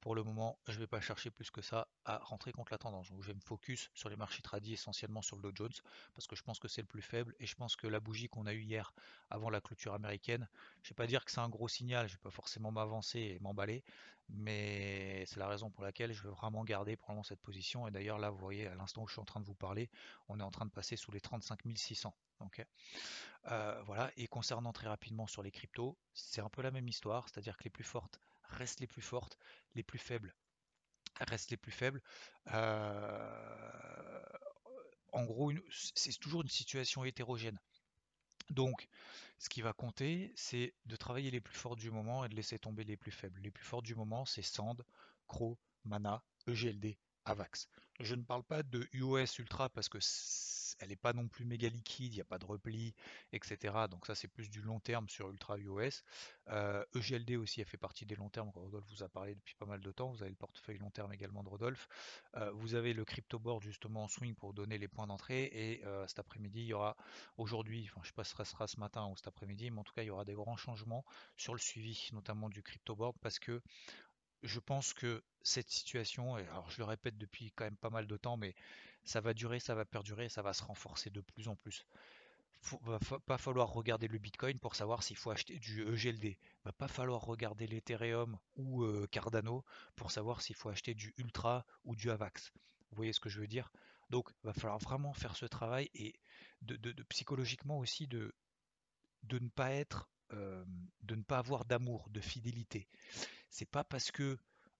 Pour 0.00 0.14
le 0.14 0.22
moment, 0.22 0.58
je 0.68 0.74
ne 0.74 0.78
vais 0.78 0.86
pas 0.86 1.00
chercher 1.00 1.30
plus 1.30 1.50
que 1.50 1.60
ça 1.60 1.88
à 2.04 2.18
rentrer 2.18 2.52
contre 2.52 2.72
la 2.72 2.78
tendance. 2.78 3.10
Donc 3.10 3.22
je 3.22 3.28
vais 3.28 3.34
me 3.34 3.40
focus 3.40 3.90
sur 3.94 4.08
les 4.08 4.16
marchés 4.16 4.42
tradis, 4.42 4.74
essentiellement 4.74 5.22
sur 5.22 5.36
le 5.36 5.42
Dow 5.42 5.52
Jones, 5.54 5.72
parce 6.14 6.26
que 6.26 6.36
je 6.36 6.42
pense 6.42 6.58
que 6.58 6.68
c'est 6.68 6.82
le 6.82 6.86
plus 6.86 7.02
faible. 7.02 7.34
Et 7.40 7.46
je 7.46 7.56
pense 7.56 7.74
que 7.74 7.86
la 7.86 7.98
bougie 7.98 8.28
qu'on 8.28 8.46
a 8.46 8.52
eue 8.52 8.62
hier 8.62 8.92
avant 9.30 9.50
la 9.50 9.60
clôture 9.60 9.94
américaine, 9.94 10.48
je 10.82 10.88
ne 10.88 10.90
vais 10.90 10.94
pas 10.94 11.06
dire 11.06 11.24
que 11.24 11.32
c'est 11.32 11.40
un 11.40 11.48
gros 11.48 11.68
signal, 11.68 12.06
je 12.08 12.14
ne 12.14 12.18
vais 12.18 12.22
pas 12.22 12.30
forcément 12.30 12.70
m'avancer 12.70 13.18
et 13.18 13.38
m'emballer, 13.40 13.82
mais 14.28 15.24
c'est 15.26 15.40
la 15.40 15.48
raison 15.48 15.70
pour 15.70 15.82
laquelle 15.82 16.12
je 16.12 16.22
veux 16.22 16.30
vraiment 16.30 16.64
garder 16.64 16.96
probablement 16.96 17.24
cette 17.24 17.40
position. 17.40 17.88
Et 17.88 17.90
d'ailleurs 17.90 18.18
là, 18.18 18.30
vous 18.30 18.38
voyez, 18.38 18.68
à 18.68 18.74
l'instant 18.74 19.02
où 19.02 19.08
je 19.08 19.12
suis 19.12 19.20
en 19.20 19.24
train 19.24 19.40
de 19.40 19.46
vous 19.46 19.54
parler, 19.54 19.90
on 20.28 20.38
est 20.38 20.44
en 20.44 20.50
train 20.50 20.66
de 20.66 20.70
passer 20.70 20.96
sous 20.96 21.10
les 21.10 21.20
35 21.20 21.60
600. 21.74 22.14
Euh, 23.50 23.82
voilà, 23.82 24.12
et 24.16 24.28
concernant 24.28 24.72
très 24.72 24.88
rapidement 24.88 25.26
sur 25.26 25.42
les 25.42 25.50
cryptos, 25.50 25.96
c'est 26.12 26.40
un 26.40 26.48
peu 26.48 26.62
la 26.62 26.70
même 26.70 26.88
histoire, 26.88 27.28
c'est-à-dire 27.28 27.56
que 27.56 27.64
les 27.64 27.70
plus 27.70 27.84
fortes 27.84 28.20
restent 28.48 28.80
les 28.80 28.86
plus 28.86 29.02
fortes, 29.02 29.38
les 29.74 29.82
plus 29.82 29.98
faibles 29.98 30.34
restent 31.24 31.50
les 31.50 31.56
plus 31.56 31.72
faibles. 31.72 32.02
Euh, 32.52 34.22
en 35.12 35.24
gros, 35.24 35.52
c'est 35.70 36.18
toujours 36.18 36.42
une 36.42 36.48
situation 36.48 37.04
hétérogène. 37.04 37.58
Donc, 38.50 38.88
ce 39.38 39.48
qui 39.48 39.62
va 39.62 39.72
compter, 39.72 40.32
c'est 40.36 40.74
de 40.86 40.96
travailler 40.96 41.30
les 41.30 41.40
plus 41.40 41.56
fortes 41.56 41.78
du 41.78 41.90
moment 41.90 42.24
et 42.24 42.28
de 42.28 42.34
laisser 42.34 42.58
tomber 42.58 42.84
les 42.84 42.96
plus 42.96 43.10
faibles. 43.10 43.40
Les 43.40 43.50
plus 43.50 43.64
fortes 43.64 43.84
du 43.84 43.94
moment, 43.94 44.24
c'est 44.24 44.42
Sand, 44.42 44.84
Crow, 45.26 45.58
Mana, 45.84 46.22
EGLD, 46.46 46.96
AVAX. 47.24 47.68
Je 48.00 48.14
ne 48.14 48.22
parle 48.22 48.42
pas 48.42 48.62
de 48.62 48.86
UOS 48.92 49.38
Ultra 49.38 49.68
parce 49.68 49.88
que 49.88 49.98
elle 50.78 50.88
n'est 50.88 50.96
pas 50.96 51.12
non 51.12 51.28
plus 51.28 51.44
méga 51.44 51.68
liquide, 51.68 52.12
il 52.12 52.16
n'y 52.16 52.20
a 52.20 52.24
pas 52.24 52.38
de 52.38 52.44
repli, 52.44 52.94
etc. 53.32 53.74
Donc 53.90 54.06
ça 54.06 54.14
c'est 54.14 54.28
plus 54.28 54.48
du 54.50 54.60
long 54.62 54.80
terme 54.80 55.08
sur 55.08 55.28
Ultra 55.30 55.58
UOS. 55.58 56.02
EGLD 56.94 57.30
euh, 57.32 57.36
e 57.36 57.38
aussi 57.38 57.60
a 57.60 57.64
fait 57.64 57.76
partie 57.76 58.06
des 58.06 58.14
long 58.14 58.30
termes, 58.30 58.50
Rodolphe 58.50 58.86
vous 58.90 59.02
a 59.02 59.08
parlé 59.08 59.34
depuis 59.34 59.54
pas 59.56 59.66
mal 59.66 59.80
de 59.80 59.92
temps, 59.92 60.10
vous 60.10 60.22
avez 60.22 60.30
le 60.30 60.36
portefeuille 60.36 60.78
long 60.78 60.90
terme 60.90 61.12
également 61.12 61.42
de 61.42 61.48
Rodolphe. 61.48 61.88
Euh, 62.36 62.50
vous 62.52 62.74
avez 62.74 62.92
le 62.92 63.04
crypto 63.04 63.38
board 63.38 63.62
justement 63.62 64.04
en 64.04 64.08
swing 64.08 64.34
pour 64.34 64.54
donner 64.54 64.78
les 64.78 64.88
points 64.88 65.06
d'entrée 65.06 65.44
et 65.44 65.84
euh, 65.84 66.06
cet 66.06 66.18
après-midi 66.18 66.60
il 66.60 66.66
y 66.66 66.72
aura 66.72 66.96
aujourd'hui, 67.36 67.88
enfin 67.90 68.00
je 68.02 68.08
sais 68.08 68.14
pas 68.14 68.24
si 68.24 68.34
ce 68.34 68.44
sera 68.44 68.66
ce 68.66 68.80
matin 68.80 69.06
ou 69.08 69.16
cet 69.16 69.28
après-midi, 69.28 69.70
mais 69.70 69.80
en 69.80 69.84
tout 69.84 69.94
cas 69.94 70.02
il 70.02 70.06
y 70.06 70.10
aura 70.10 70.24
des 70.24 70.34
grands 70.34 70.56
changements 70.56 71.04
sur 71.36 71.54
le 71.54 71.60
suivi 71.60 72.08
notamment 72.12 72.48
du 72.48 72.62
crypto 72.62 72.96
board 72.96 73.16
parce 73.20 73.38
que 73.38 73.60
je 74.42 74.60
pense 74.60 74.94
que 74.94 75.22
cette 75.42 75.70
situation, 75.70 76.36
alors 76.36 76.70
je 76.70 76.78
le 76.78 76.84
répète 76.84 77.18
depuis 77.18 77.52
quand 77.52 77.64
même 77.64 77.76
pas 77.76 77.90
mal 77.90 78.06
de 78.06 78.16
temps, 78.16 78.36
mais 78.36 78.54
ça 79.04 79.20
va 79.20 79.34
durer, 79.34 79.60
ça 79.60 79.74
va 79.74 79.84
perdurer, 79.84 80.28
ça 80.28 80.42
va 80.42 80.52
se 80.52 80.62
renforcer 80.62 81.10
de 81.10 81.20
plus 81.20 81.48
en 81.48 81.56
plus. 81.56 81.86
Il 82.72 82.78
va 82.88 82.98
pas 83.20 83.38
falloir 83.38 83.72
regarder 83.72 84.08
le 84.08 84.18
Bitcoin 84.18 84.58
pour 84.58 84.74
savoir 84.74 85.02
s'il 85.02 85.16
faut 85.16 85.30
acheter 85.30 85.58
du 85.58 85.82
EGLD. 85.82 86.36
Va 86.64 86.72
pas 86.72 86.88
falloir 86.88 87.22
regarder 87.22 87.66
l'Ethereum 87.66 88.38
ou 88.56 88.82
euh, 88.82 89.06
Cardano 89.10 89.64
pour 89.94 90.10
savoir 90.10 90.42
s'il 90.42 90.56
faut 90.56 90.68
acheter 90.68 90.94
du 90.94 91.14
Ultra 91.18 91.64
ou 91.84 91.94
du 91.94 92.10
Avax. 92.10 92.52
Vous 92.90 92.96
voyez 92.96 93.12
ce 93.12 93.20
que 93.20 93.28
je 93.28 93.40
veux 93.40 93.46
dire? 93.46 93.70
Donc, 94.10 94.30
va 94.42 94.52
falloir 94.52 94.78
vraiment 94.78 95.12
faire 95.12 95.36
ce 95.36 95.46
travail 95.46 95.90
et 95.94 96.14
psychologiquement 97.08 97.78
aussi 97.78 98.06
de, 98.06 98.34
de 99.22 99.38
ne 99.38 99.48
pas 99.48 99.72
être, 99.72 100.10
euh, 100.32 100.64
de 101.02 101.14
ne 101.14 101.22
pas 101.22 101.38
avoir 101.38 101.64
d'amour, 101.64 102.08
de 102.10 102.20
fidélité. 102.20 102.88
C'est 103.50 103.70
pas 103.70 103.84
parce 103.84 104.10
que 104.10 104.38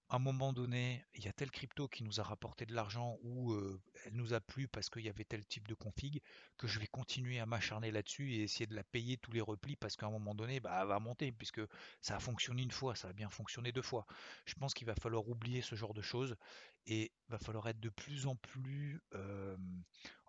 un 0.09 0.19
moment 0.19 0.53
donné, 0.53 1.05
il 1.13 1.23
y 1.23 1.27
a 1.27 1.33
tel 1.33 1.51
crypto 1.51 1.87
qui 1.87 2.03
nous 2.03 2.19
a 2.19 2.23
rapporté 2.23 2.65
de 2.65 2.73
l'argent 2.73 3.17
ou 3.21 3.55
elle 4.05 4.13
nous 4.13 4.33
a 4.33 4.41
plu 4.41 4.67
parce 4.67 4.89
qu'il 4.89 5.03
y 5.03 5.09
avait 5.09 5.23
tel 5.23 5.45
type 5.45 5.67
de 5.67 5.75
config 5.75 6.21
que 6.57 6.67
je 6.67 6.79
vais 6.79 6.87
continuer 6.87 7.39
à 7.39 7.45
m'acharner 7.45 7.91
là-dessus 7.91 8.33
et 8.33 8.41
essayer 8.41 8.65
de 8.65 8.75
la 8.75 8.83
payer 8.83 9.17
tous 9.17 9.31
les 9.31 9.41
replis 9.41 9.75
parce 9.75 9.95
qu'à 9.95 10.07
un 10.07 10.11
moment 10.11 10.33
donné, 10.33 10.59
bah, 10.59 10.79
elle 10.81 10.87
va 10.87 10.99
monter 10.99 11.31
puisque 11.31 11.61
ça 12.01 12.15
a 12.15 12.19
fonctionné 12.19 12.63
une 12.63 12.71
fois, 12.71 12.95
ça 12.95 13.09
a 13.09 13.13
bien 13.13 13.29
fonctionné 13.29 13.71
deux 13.71 13.83
fois. 13.83 14.07
Je 14.45 14.55
pense 14.55 14.73
qu'il 14.73 14.87
va 14.87 14.95
falloir 14.95 15.27
oublier 15.29 15.61
ce 15.61 15.75
genre 15.75 15.93
de 15.93 16.01
choses 16.01 16.35
et 16.87 17.11
va 17.27 17.37
falloir 17.37 17.67
être 17.69 17.79
de 17.79 17.89
plus 17.89 18.25
en 18.25 18.35
plus 18.35 19.01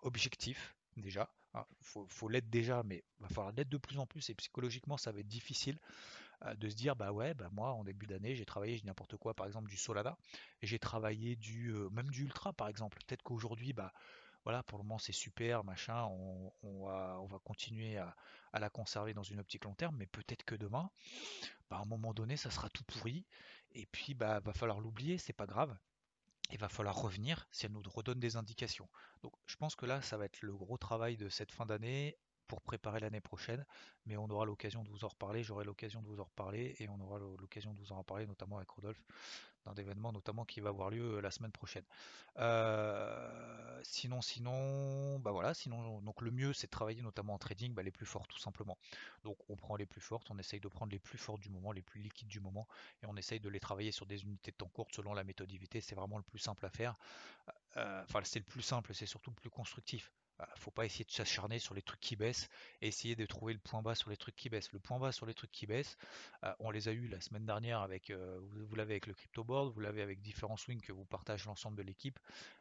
objectif 0.02 0.76
déjà. 0.96 1.32
Il 1.54 1.58
hein. 1.58 1.66
faut, 1.80 2.06
faut 2.08 2.28
l'être 2.28 2.48
déjà, 2.50 2.82
mais 2.84 3.02
il 3.18 3.22
va 3.22 3.28
falloir 3.28 3.52
l'être 3.52 3.68
de 3.68 3.78
plus 3.78 3.98
en 3.98 4.06
plus 4.06 4.28
et 4.30 4.34
psychologiquement 4.34 4.96
ça 4.96 5.10
va 5.10 5.20
être 5.20 5.28
difficile 5.28 5.78
de 6.56 6.68
se 6.68 6.74
dire 6.74 6.96
bah 6.96 7.12
ouais 7.12 7.34
bah 7.34 7.48
moi 7.52 7.72
en 7.72 7.84
début 7.84 8.06
d'année 8.06 8.34
j'ai 8.34 8.44
travaillé 8.44 8.80
n'importe 8.84 9.16
quoi 9.16 9.34
par 9.34 9.46
exemple 9.46 9.68
du 9.68 9.76
Solana 9.76 10.16
j'ai 10.62 10.78
travaillé 10.78 11.36
du 11.36 11.68
euh, 11.68 11.90
même 11.90 12.10
du 12.10 12.24
Ultra 12.24 12.52
par 12.52 12.68
exemple 12.68 12.98
peut-être 13.06 13.22
qu'aujourd'hui 13.22 13.72
bah 13.72 13.92
voilà 14.44 14.62
pour 14.62 14.78
le 14.78 14.84
moment 14.84 14.98
c'est 14.98 15.12
super 15.12 15.64
machin 15.64 16.04
on, 16.62 16.86
va, 16.86 17.18
on 17.20 17.26
va 17.26 17.38
continuer 17.40 17.98
à, 17.98 18.14
la 18.58 18.70
conserver 18.70 19.12
dans 19.12 19.22
une 19.22 19.40
optique 19.40 19.64
long 19.64 19.74
terme 19.74 19.96
mais 19.98 20.06
peut-être 20.06 20.44
que 20.44 20.54
demain 20.54 20.90
bah, 21.68 21.76
à 21.76 21.80
un 21.80 21.84
moment 21.84 22.14
donné 22.14 22.36
ça 22.36 22.50
sera 22.50 22.70
tout 22.70 22.84
pourri 22.84 23.26
et 23.72 23.86
puis 23.86 24.14
bah 24.14 24.40
va 24.40 24.52
falloir 24.52 24.80
l'oublier 24.80 25.18
c'est 25.18 25.34
pas 25.34 25.46
grave 25.46 25.76
il 26.52 26.58
va 26.58 26.68
falloir 26.68 26.96
revenir 26.96 27.46
si 27.50 27.66
elle 27.66 27.72
nous 27.72 27.82
redonne 27.82 28.18
des 28.18 28.36
indications. 28.36 28.88
Donc 29.22 29.32
je 29.46 29.56
pense 29.56 29.76
que 29.76 29.86
là, 29.86 30.02
ça 30.02 30.16
va 30.16 30.24
être 30.24 30.42
le 30.42 30.56
gros 30.56 30.78
travail 30.78 31.16
de 31.16 31.28
cette 31.28 31.52
fin 31.52 31.66
d'année 31.66 32.18
pour 32.50 32.60
préparer 32.62 32.98
l'année 32.98 33.20
prochaine, 33.20 33.64
mais 34.06 34.16
on 34.16 34.28
aura 34.28 34.44
l'occasion 34.44 34.82
de 34.82 34.88
vous 34.88 35.04
en 35.04 35.08
reparler, 35.08 35.44
j'aurai 35.44 35.64
l'occasion 35.64 36.02
de 36.02 36.08
vous 36.08 36.18
en 36.18 36.24
reparler 36.24 36.74
et 36.80 36.88
on 36.88 37.00
aura 37.00 37.20
l'occasion 37.20 37.72
de 37.72 37.78
vous 37.78 37.92
en 37.92 37.98
reparler 37.98 38.26
notamment 38.26 38.56
avec 38.56 38.68
Rodolphe 38.68 39.00
d'un 39.64 39.74
événement 39.74 40.10
notamment 40.10 40.44
qui 40.44 40.58
va 40.58 40.70
avoir 40.70 40.90
lieu 40.90 41.18
euh, 41.18 41.20
la 41.20 41.30
semaine 41.30 41.52
prochaine. 41.52 41.84
Euh, 42.38 43.80
sinon, 43.84 44.20
sinon, 44.20 45.20
bah 45.20 45.30
voilà, 45.30 45.54
sinon 45.54 46.00
donc 46.00 46.22
le 46.22 46.32
mieux 46.32 46.52
c'est 46.52 46.66
de 46.66 46.72
travailler 46.72 47.02
notamment 47.02 47.34
en 47.34 47.38
trading 47.38 47.72
bah, 47.72 47.84
les 47.84 47.92
plus 47.92 48.06
forts 48.06 48.26
tout 48.26 48.40
simplement. 48.40 48.76
Donc 49.22 49.38
on 49.48 49.54
prend 49.54 49.76
les 49.76 49.86
plus 49.86 50.00
fortes, 50.00 50.28
on 50.32 50.38
essaye 50.38 50.58
de 50.58 50.68
prendre 50.68 50.90
les 50.90 50.98
plus 50.98 51.18
fortes 51.18 51.40
du 51.40 51.50
moment, 51.50 51.70
les 51.70 51.82
plus 51.82 52.00
liquides 52.00 52.26
du 52.26 52.40
moment, 52.40 52.66
et 53.04 53.06
on 53.06 53.16
essaye 53.16 53.38
de 53.38 53.48
les 53.48 53.60
travailler 53.60 53.92
sur 53.92 54.06
des 54.06 54.24
unités 54.24 54.50
de 54.50 54.56
temps 54.56 54.70
courtes 54.74 54.96
selon 54.96 55.14
la 55.14 55.22
méthode 55.22 55.52
c'est 55.80 55.94
vraiment 55.94 56.16
le 56.16 56.24
plus 56.24 56.40
simple 56.40 56.66
à 56.66 56.70
faire. 56.70 56.96
Euh, 57.76 58.02
enfin 58.02 58.22
c'est 58.24 58.40
le 58.40 58.44
plus 58.44 58.62
simple, 58.62 58.92
c'est 58.92 59.06
surtout 59.06 59.30
le 59.30 59.36
plus 59.36 59.50
constructif. 59.50 60.10
Bah, 60.40 60.48
faut 60.56 60.70
pas 60.70 60.86
essayer 60.86 61.04
de 61.04 61.10
s'acharner 61.10 61.58
sur 61.58 61.74
les 61.74 61.82
trucs 61.82 62.00
qui 62.00 62.16
baissent 62.16 62.48
et 62.80 62.88
essayer 62.88 63.14
de 63.14 63.26
trouver 63.26 63.52
le 63.52 63.58
point 63.58 63.82
bas 63.82 63.94
sur 63.94 64.08
les 64.08 64.16
trucs 64.16 64.36
qui 64.36 64.48
baissent. 64.48 64.72
Le 64.72 64.78
point 64.78 64.98
bas 64.98 65.12
sur 65.12 65.26
les 65.26 65.34
trucs 65.34 65.52
qui 65.52 65.66
baissent, 65.66 65.98
euh, 66.44 66.54
on 66.60 66.70
les 66.70 66.88
a 66.88 66.92
eu 66.92 67.08
la 67.08 67.20
semaine 67.20 67.44
dernière 67.44 67.80
avec, 67.80 68.08
euh, 68.08 68.40
vous, 68.40 68.74
l'avez 68.74 68.94
avec 68.94 69.06
le 69.06 69.12
crypto 69.12 69.44
board, 69.44 69.70
vous 69.74 69.80
l'avez 69.80 70.00
avec 70.00 70.22
différents 70.22 70.56
swings 70.56 70.80
que 70.80 70.92
vous 70.92 71.04
partagez 71.04 71.44
l'ensemble 71.44 71.76
de 71.76 71.82
l'équipe, 71.82 72.18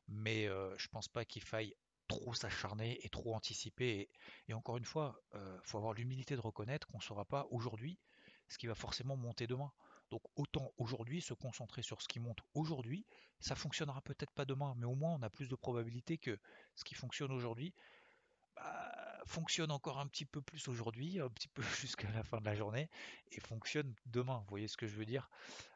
mais 0.09 0.45
euh, 0.49 0.77
je 0.77 0.89
pense 0.89 1.07
pas 1.07 1.23
qu'il 1.23 1.41
faille 1.41 1.73
trop 2.09 2.33
s'acharner 2.33 2.99
et 3.05 3.07
trop 3.07 3.33
anticiper. 3.33 4.09
Et, 4.49 4.53
encore 4.53 4.75
une 4.75 4.83
fois, 4.83 5.21
il 5.35 5.39
faut 5.63 5.77
avoir 5.77 5.93
l'humilité 5.93 6.35
de 6.35 6.41
reconnaître 6.41 6.85
qu'on 6.87 6.97
ne 6.97 7.03
saura 7.03 7.23
pas 7.23 7.47
aujourd'hui 7.49 7.97
ce 8.49 8.57
qui 8.57 8.67
va 8.67 8.75
forcément 8.75 9.15
monter 9.15 9.47
demain. 9.47 9.71
Donc 10.11 10.21
autant 10.35 10.71
aujourd'hui 10.77 11.21
se 11.21 11.33
concentrer 11.33 11.81
sur 11.81 12.01
ce 12.01 12.07
qui 12.07 12.19
monte 12.19 12.39
aujourd'hui. 12.53 13.05
Ça 13.39 13.55
fonctionnera 13.55 14.01
peut-être 14.01 14.31
pas 14.31 14.45
demain, 14.45 14.73
mais 14.77 14.85
au 14.85 14.95
moins 14.95 15.13
on 15.13 15.21
a 15.21 15.29
plus 15.29 15.49
de 15.49 15.55
probabilité 15.55 16.17
que 16.17 16.37
ce 16.75 16.83
qui 16.83 16.95
fonctionne 16.95 17.31
aujourd'hui 17.31 17.73
bah, 18.55 18.91
fonctionne 19.25 19.71
encore 19.71 19.99
un 19.99 20.07
petit 20.07 20.25
peu 20.25 20.41
plus 20.41 20.67
aujourd'hui, 20.67 21.19
un 21.19 21.29
petit 21.29 21.47
peu 21.47 21.61
jusqu'à 21.79 22.09
la 22.11 22.23
fin 22.23 22.39
de 22.39 22.45
la 22.45 22.55
journée, 22.55 22.89
et 23.31 23.39
fonctionne 23.39 23.93
demain. 24.05 24.39
Vous 24.39 24.49
voyez 24.49 24.67
ce 24.67 24.77
que 24.77 24.87
je 24.87 24.95
veux 24.95 25.05
dire? 25.05 25.29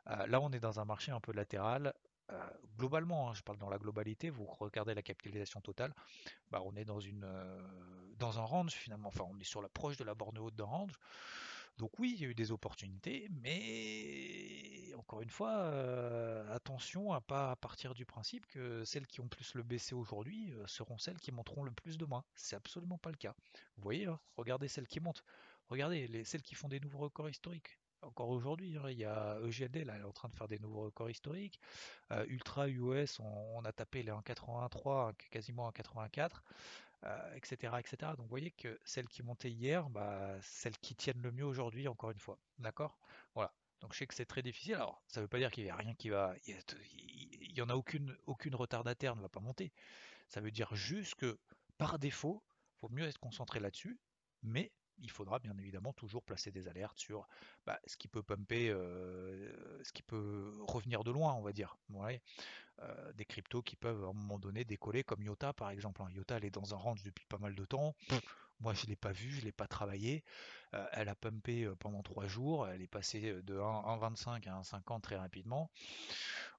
Euh, 0.07 0.25
Là 0.27 0.41
on 0.41 0.51
est 0.51 0.59
dans 0.59 0.79
un 0.79 0.85
marché 0.85 1.11
un 1.11 1.19
peu 1.19 1.31
latéral. 1.33 1.93
Euh, 2.31 2.49
globalement, 2.77 3.29
hein, 3.29 3.33
je 3.33 3.41
parle 3.41 3.57
dans 3.57 3.69
la 3.69 3.77
globalité, 3.77 4.29
vous 4.29 4.45
regardez 4.45 4.93
la 4.93 5.01
capitalisation 5.01 5.59
totale, 5.59 5.93
bah, 6.51 6.61
on 6.63 6.73
est 6.75 6.85
dans, 6.85 6.99
euh, 7.01 8.13
dans 8.17 8.39
un 8.39 8.43
range 8.43 8.71
finalement, 8.71 9.09
enfin 9.09 9.25
on 9.29 9.37
est 9.39 9.43
sur 9.43 9.61
l'approche 9.61 9.97
de 9.97 10.05
la 10.05 10.15
borne 10.15 10.37
haute 10.39 10.55
d'un 10.55 10.63
range. 10.63 10.93
Donc 11.77 11.97
oui, 11.99 12.13
il 12.15 12.21
y 12.21 12.25
a 12.25 12.29
eu 12.29 12.35
des 12.35 12.51
opportunités, 12.51 13.27
mais 13.41 14.93
encore 14.95 15.21
une 15.21 15.29
fois, 15.29 15.51
euh, 15.51 16.55
attention 16.55 17.13
à 17.13 17.21
pas 17.21 17.55
partir 17.55 17.93
du 17.93 18.05
principe 18.05 18.45
que 18.47 18.83
celles 18.85 19.07
qui 19.07 19.21
ont 19.21 19.27
plus 19.27 19.55
le 19.55 19.63
baissé 19.63 19.95
aujourd'hui 19.95 20.51
euh, 20.53 20.67
seront 20.67 20.97
celles 20.97 21.19
qui 21.19 21.31
monteront 21.31 21.63
le 21.63 21.71
plus 21.71 21.97
demain. 21.97 22.23
C'est 22.35 22.55
absolument 22.55 22.97
pas 22.97 23.09
le 23.09 23.17
cas. 23.17 23.35
Vous 23.75 23.83
voyez, 23.83 24.05
hein, 24.05 24.19
regardez 24.37 24.67
celles 24.67 24.87
qui 24.87 24.99
montent. 24.99 25.23
Regardez 25.69 26.07
les, 26.07 26.23
celles 26.23 26.41
qui 26.43 26.55
font 26.55 26.67
des 26.67 26.79
nouveaux 26.79 26.99
records 26.99 27.29
historiques. 27.29 27.79
Encore 28.01 28.29
aujourd'hui, 28.29 28.77
hein, 28.77 28.89
il 28.89 28.97
y 28.97 29.05
a 29.05 29.39
EGLD 29.45 29.85
là, 29.85 29.93
elle 29.95 30.01
est 30.01 30.05
en 30.05 30.11
train 30.11 30.27
de 30.27 30.35
faire 30.35 30.47
des 30.47 30.59
nouveaux 30.59 30.83
records 30.83 31.09
historiques. 31.09 31.59
Euh, 32.11 32.25
Ultra 32.27 32.67
US, 32.67 33.19
on, 33.19 33.63
a 33.63 33.71
tapé 33.71 34.03
les 34.03 34.11
1,83, 34.11 35.13
quasiment 35.31 35.69
1,84. 35.69 36.41
Etc., 37.35 37.73
etc. 37.79 38.11
Donc 38.17 38.25
vous 38.25 38.29
voyez 38.29 38.51
que 38.51 38.79
celles 38.83 39.07
qui 39.07 39.23
montaient 39.23 39.51
hier, 39.51 39.89
bah, 39.89 40.37
celles 40.41 40.77
qui 40.77 40.95
tiennent 40.95 41.21
le 41.21 41.31
mieux 41.31 41.45
aujourd'hui, 41.45 41.87
encore 41.87 42.11
une 42.11 42.19
fois. 42.19 42.39
D'accord? 42.59 42.97
Voilà. 43.35 43.53
Donc 43.81 43.93
je 43.93 43.99
sais 43.99 44.07
que 44.07 44.13
c'est 44.13 44.25
très 44.25 44.41
difficile. 44.41 44.75
Alors, 44.75 45.03
ça 45.07 45.19
ne 45.19 45.25
veut 45.25 45.29
pas 45.29 45.39
dire 45.39 45.51
qu'il 45.51 45.63
n'y 45.63 45.69
a 45.69 45.75
rien 45.75 45.93
qui 45.95 46.09
va. 46.09 46.33
Il 46.47 47.53
n'y 47.53 47.61
en 47.61 47.69
a 47.69 47.75
aucune, 47.75 48.15
aucune 48.25 48.55
retardataire 48.55 49.15
ne 49.15 49.21
va 49.21 49.29
pas 49.29 49.41
monter. 49.41 49.71
Ça 50.29 50.41
veut 50.41 50.51
dire 50.51 50.73
juste 50.73 51.15
que 51.15 51.37
par 51.77 51.99
défaut, 51.99 52.43
il 52.47 52.79
faut 52.79 52.89
mieux 52.89 53.05
être 53.05 53.19
concentré 53.19 53.59
là-dessus, 53.59 53.99
mais 54.41 54.71
il 54.99 55.11
faudra 55.11 55.39
bien 55.39 55.57
évidemment 55.57 55.93
toujours 55.93 56.23
placer 56.23 56.51
des 56.51 56.67
alertes 56.67 56.97
sur 56.97 57.27
bah, 57.65 57.79
ce 57.85 57.97
qui 57.97 58.07
peut 58.07 58.23
pumper, 58.23 58.69
euh, 58.69 59.83
ce 59.83 59.91
qui 59.91 60.03
peut 60.03 60.53
revenir 60.61 61.03
de 61.03 61.11
loin, 61.11 61.33
on 61.33 61.41
va 61.41 61.51
dire. 61.51 61.77
Euh, 62.83 63.13
des 63.13 63.25
cryptos 63.25 63.61
qui 63.61 63.75
peuvent 63.75 64.03
à 64.03 64.07
un 64.07 64.13
moment 64.13 64.39
donné 64.39 64.65
décoller, 64.65 65.03
comme 65.03 65.21
IOTA 65.21 65.53
par 65.53 65.69
exemple. 65.69 66.01
Hein. 66.01 66.09
IOTA 66.11 66.37
elle 66.37 66.45
est 66.45 66.51
dans 66.51 66.73
un 66.73 66.77
range 66.77 67.03
depuis 67.03 67.25
pas 67.27 67.37
mal 67.37 67.55
de 67.55 67.65
temps. 67.65 67.95
Moi 68.59 68.73
je 68.73 68.85
ne 68.85 68.89
l'ai 68.89 68.95
pas 68.95 69.11
vu, 69.11 69.31
je 69.31 69.39
ne 69.41 69.45
l'ai 69.45 69.51
pas 69.51 69.67
travaillé. 69.67 70.23
Euh, 70.73 70.85
elle 70.93 71.09
a 71.09 71.15
pumpé 71.15 71.69
pendant 71.79 72.01
trois 72.01 72.27
jours, 72.27 72.67
elle 72.67 72.81
est 72.81 72.87
passée 72.87 73.41
de 73.43 73.57
1,25 73.57 74.47
à 74.47 74.61
1,50 74.61 75.01
très 75.01 75.15
rapidement. 75.17 75.69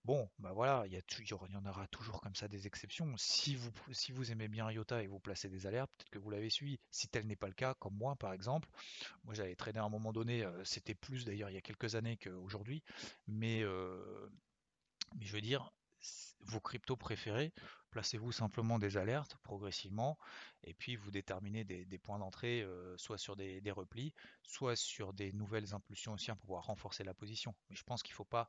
Bon, 0.05 0.29
bah 0.39 0.53
voilà, 0.53 0.85
il 0.87 0.93
y, 0.93 0.97
y 0.97 1.57
en 1.57 1.67
aura 1.67 1.87
toujours 1.89 2.21
comme 2.21 2.35
ça 2.35 2.47
des 2.47 2.67
exceptions. 2.67 3.11
Si 3.17 3.57
vous, 3.57 3.71
si 3.93 4.13
vous 4.13 4.31
aimez 4.31 4.49
bien 4.49 4.71
IOTA 4.71 5.03
et 5.03 5.07
vous 5.07 5.19
placez 5.19 5.49
des 5.49 5.67
alertes, 5.67 5.91
peut-être 5.97 6.11
que 6.11 6.19
vous 6.19 6.29
l'avez 6.31 6.51
suivi. 6.51 6.79
Si 6.91 7.09
tel 7.09 7.27
n'est 7.27 7.37
pas 7.37 7.49
le 7.49 7.55
cas, 7.55 7.73
comme 7.75 7.97
moi 7.97 8.15
par 8.17 8.35
exemple, 8.35 8.69
moi 9.25 9.33
j'avais 9.35 9.57
traîné 9.57 9.79
à 9.79 9.85
un 9.85 9.89
moment 9.89 10.13
donné, 10.13 10.45
euh, 10.45 10.63
c'était 10.63 10.95
plus 10.95 11.25
d'ailleurs 11.25 11.49
il 11.49 11.55
y 11.55 11.59
a 11.59 11.63
quelques 11.63 11.95
années 11.95 12.19
qu'aujourd'hui, 12.19 12.83
mais, 13.27 13.63
euh, 13.63 14.29
mais 15.17 15.25
je 15.25 15.33
veux 15.33 15.41
dire, 15.41 15.73
vos 16.47 16.61
cryptos 16.61 16.97
préférés, 16.97 17.53
placez-vous 17.91 18.33
simplement 18.33 18.79
des 18.79 18.97
alertes 18.97 19.37
progressivement 19.43 20.19
et 20.63 20.75
puis 20.75 20.97
vous 20.97 21.11
déterminez 21.11 21.65
des, 21.65 21.99
points 21.99 22.19
d'entrée 22.19 22.63
euh, 22.63 22.97
soit 22.99 23.19
sur 23.19 23.37
des, 23.37 23.63
replis, 23.71 24.15
soit 24.43 24.77
sur 24.77 25.13
des 25.13 25.33
nouvelles 25.33 25.75
impulsions 25.75 26.13
aussi 26.15 26.27
pour 26.27 26.39
pouvoir 26.39 26.65
renforcer 26.65 27.05
la 27.05 27.15
position. 27.15 27.55
Mais 27.71 27.77
je 27.77 27.85
pense 27.85 28.03
qu'il 28.03 28.13
ne 28.13 28.17
faut 28.17 28.25
pas 28.25 28.49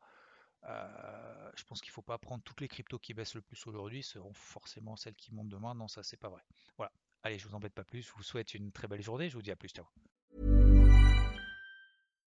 euh, 0.67 1.51
je 1.55 1.63
pense 1.63 1.79
qu'il 1.79 1.91
ne 1.91 1.93
faut 1.93 2.01
pas 2.01 2.17
prendre 2.17 2.43
toutes 2.43 2.61
les 2.61 2.67
cryptos 2.67 2.97
qui 2.97 3.13
baissent 3.13 3.35
le 3.35 3.41
plus 3.41 3.67
aujourd'hui, 3.67 4.01
seront 4.01 4.33
forcément 4.33 4.95
celles 4.95 5.15
qui 5.15 5.31
montent 5.31 5.49
demain. 5.49 5.75
Non, 5.75 5.87
ça 5.87 6.01
c'est 6.01 6.17
pas 6.17 6.29
vrai. 6.29 6.41
Voilà. 6.77 6.91
Allez, 7.21 7.37
je 7.37 7.47
vous 7.47 7.55
embête 7.55 7.73
pas 7.73 7.83
plus. 7.83 8.01
Je 8.01 8.11
vous 8.13 8.23
souhaite 8.23 8.53
une 8.53 8.71
très 8.71 8.87
belle 8.87 9.01
journée. 9.01 9.29
Je 9.29 9.35
vous 9.35 9.43
dis 9.43 9.51
à 9.51 9.55
plus. 9.55 9.69
Ciao. 9.69 9.85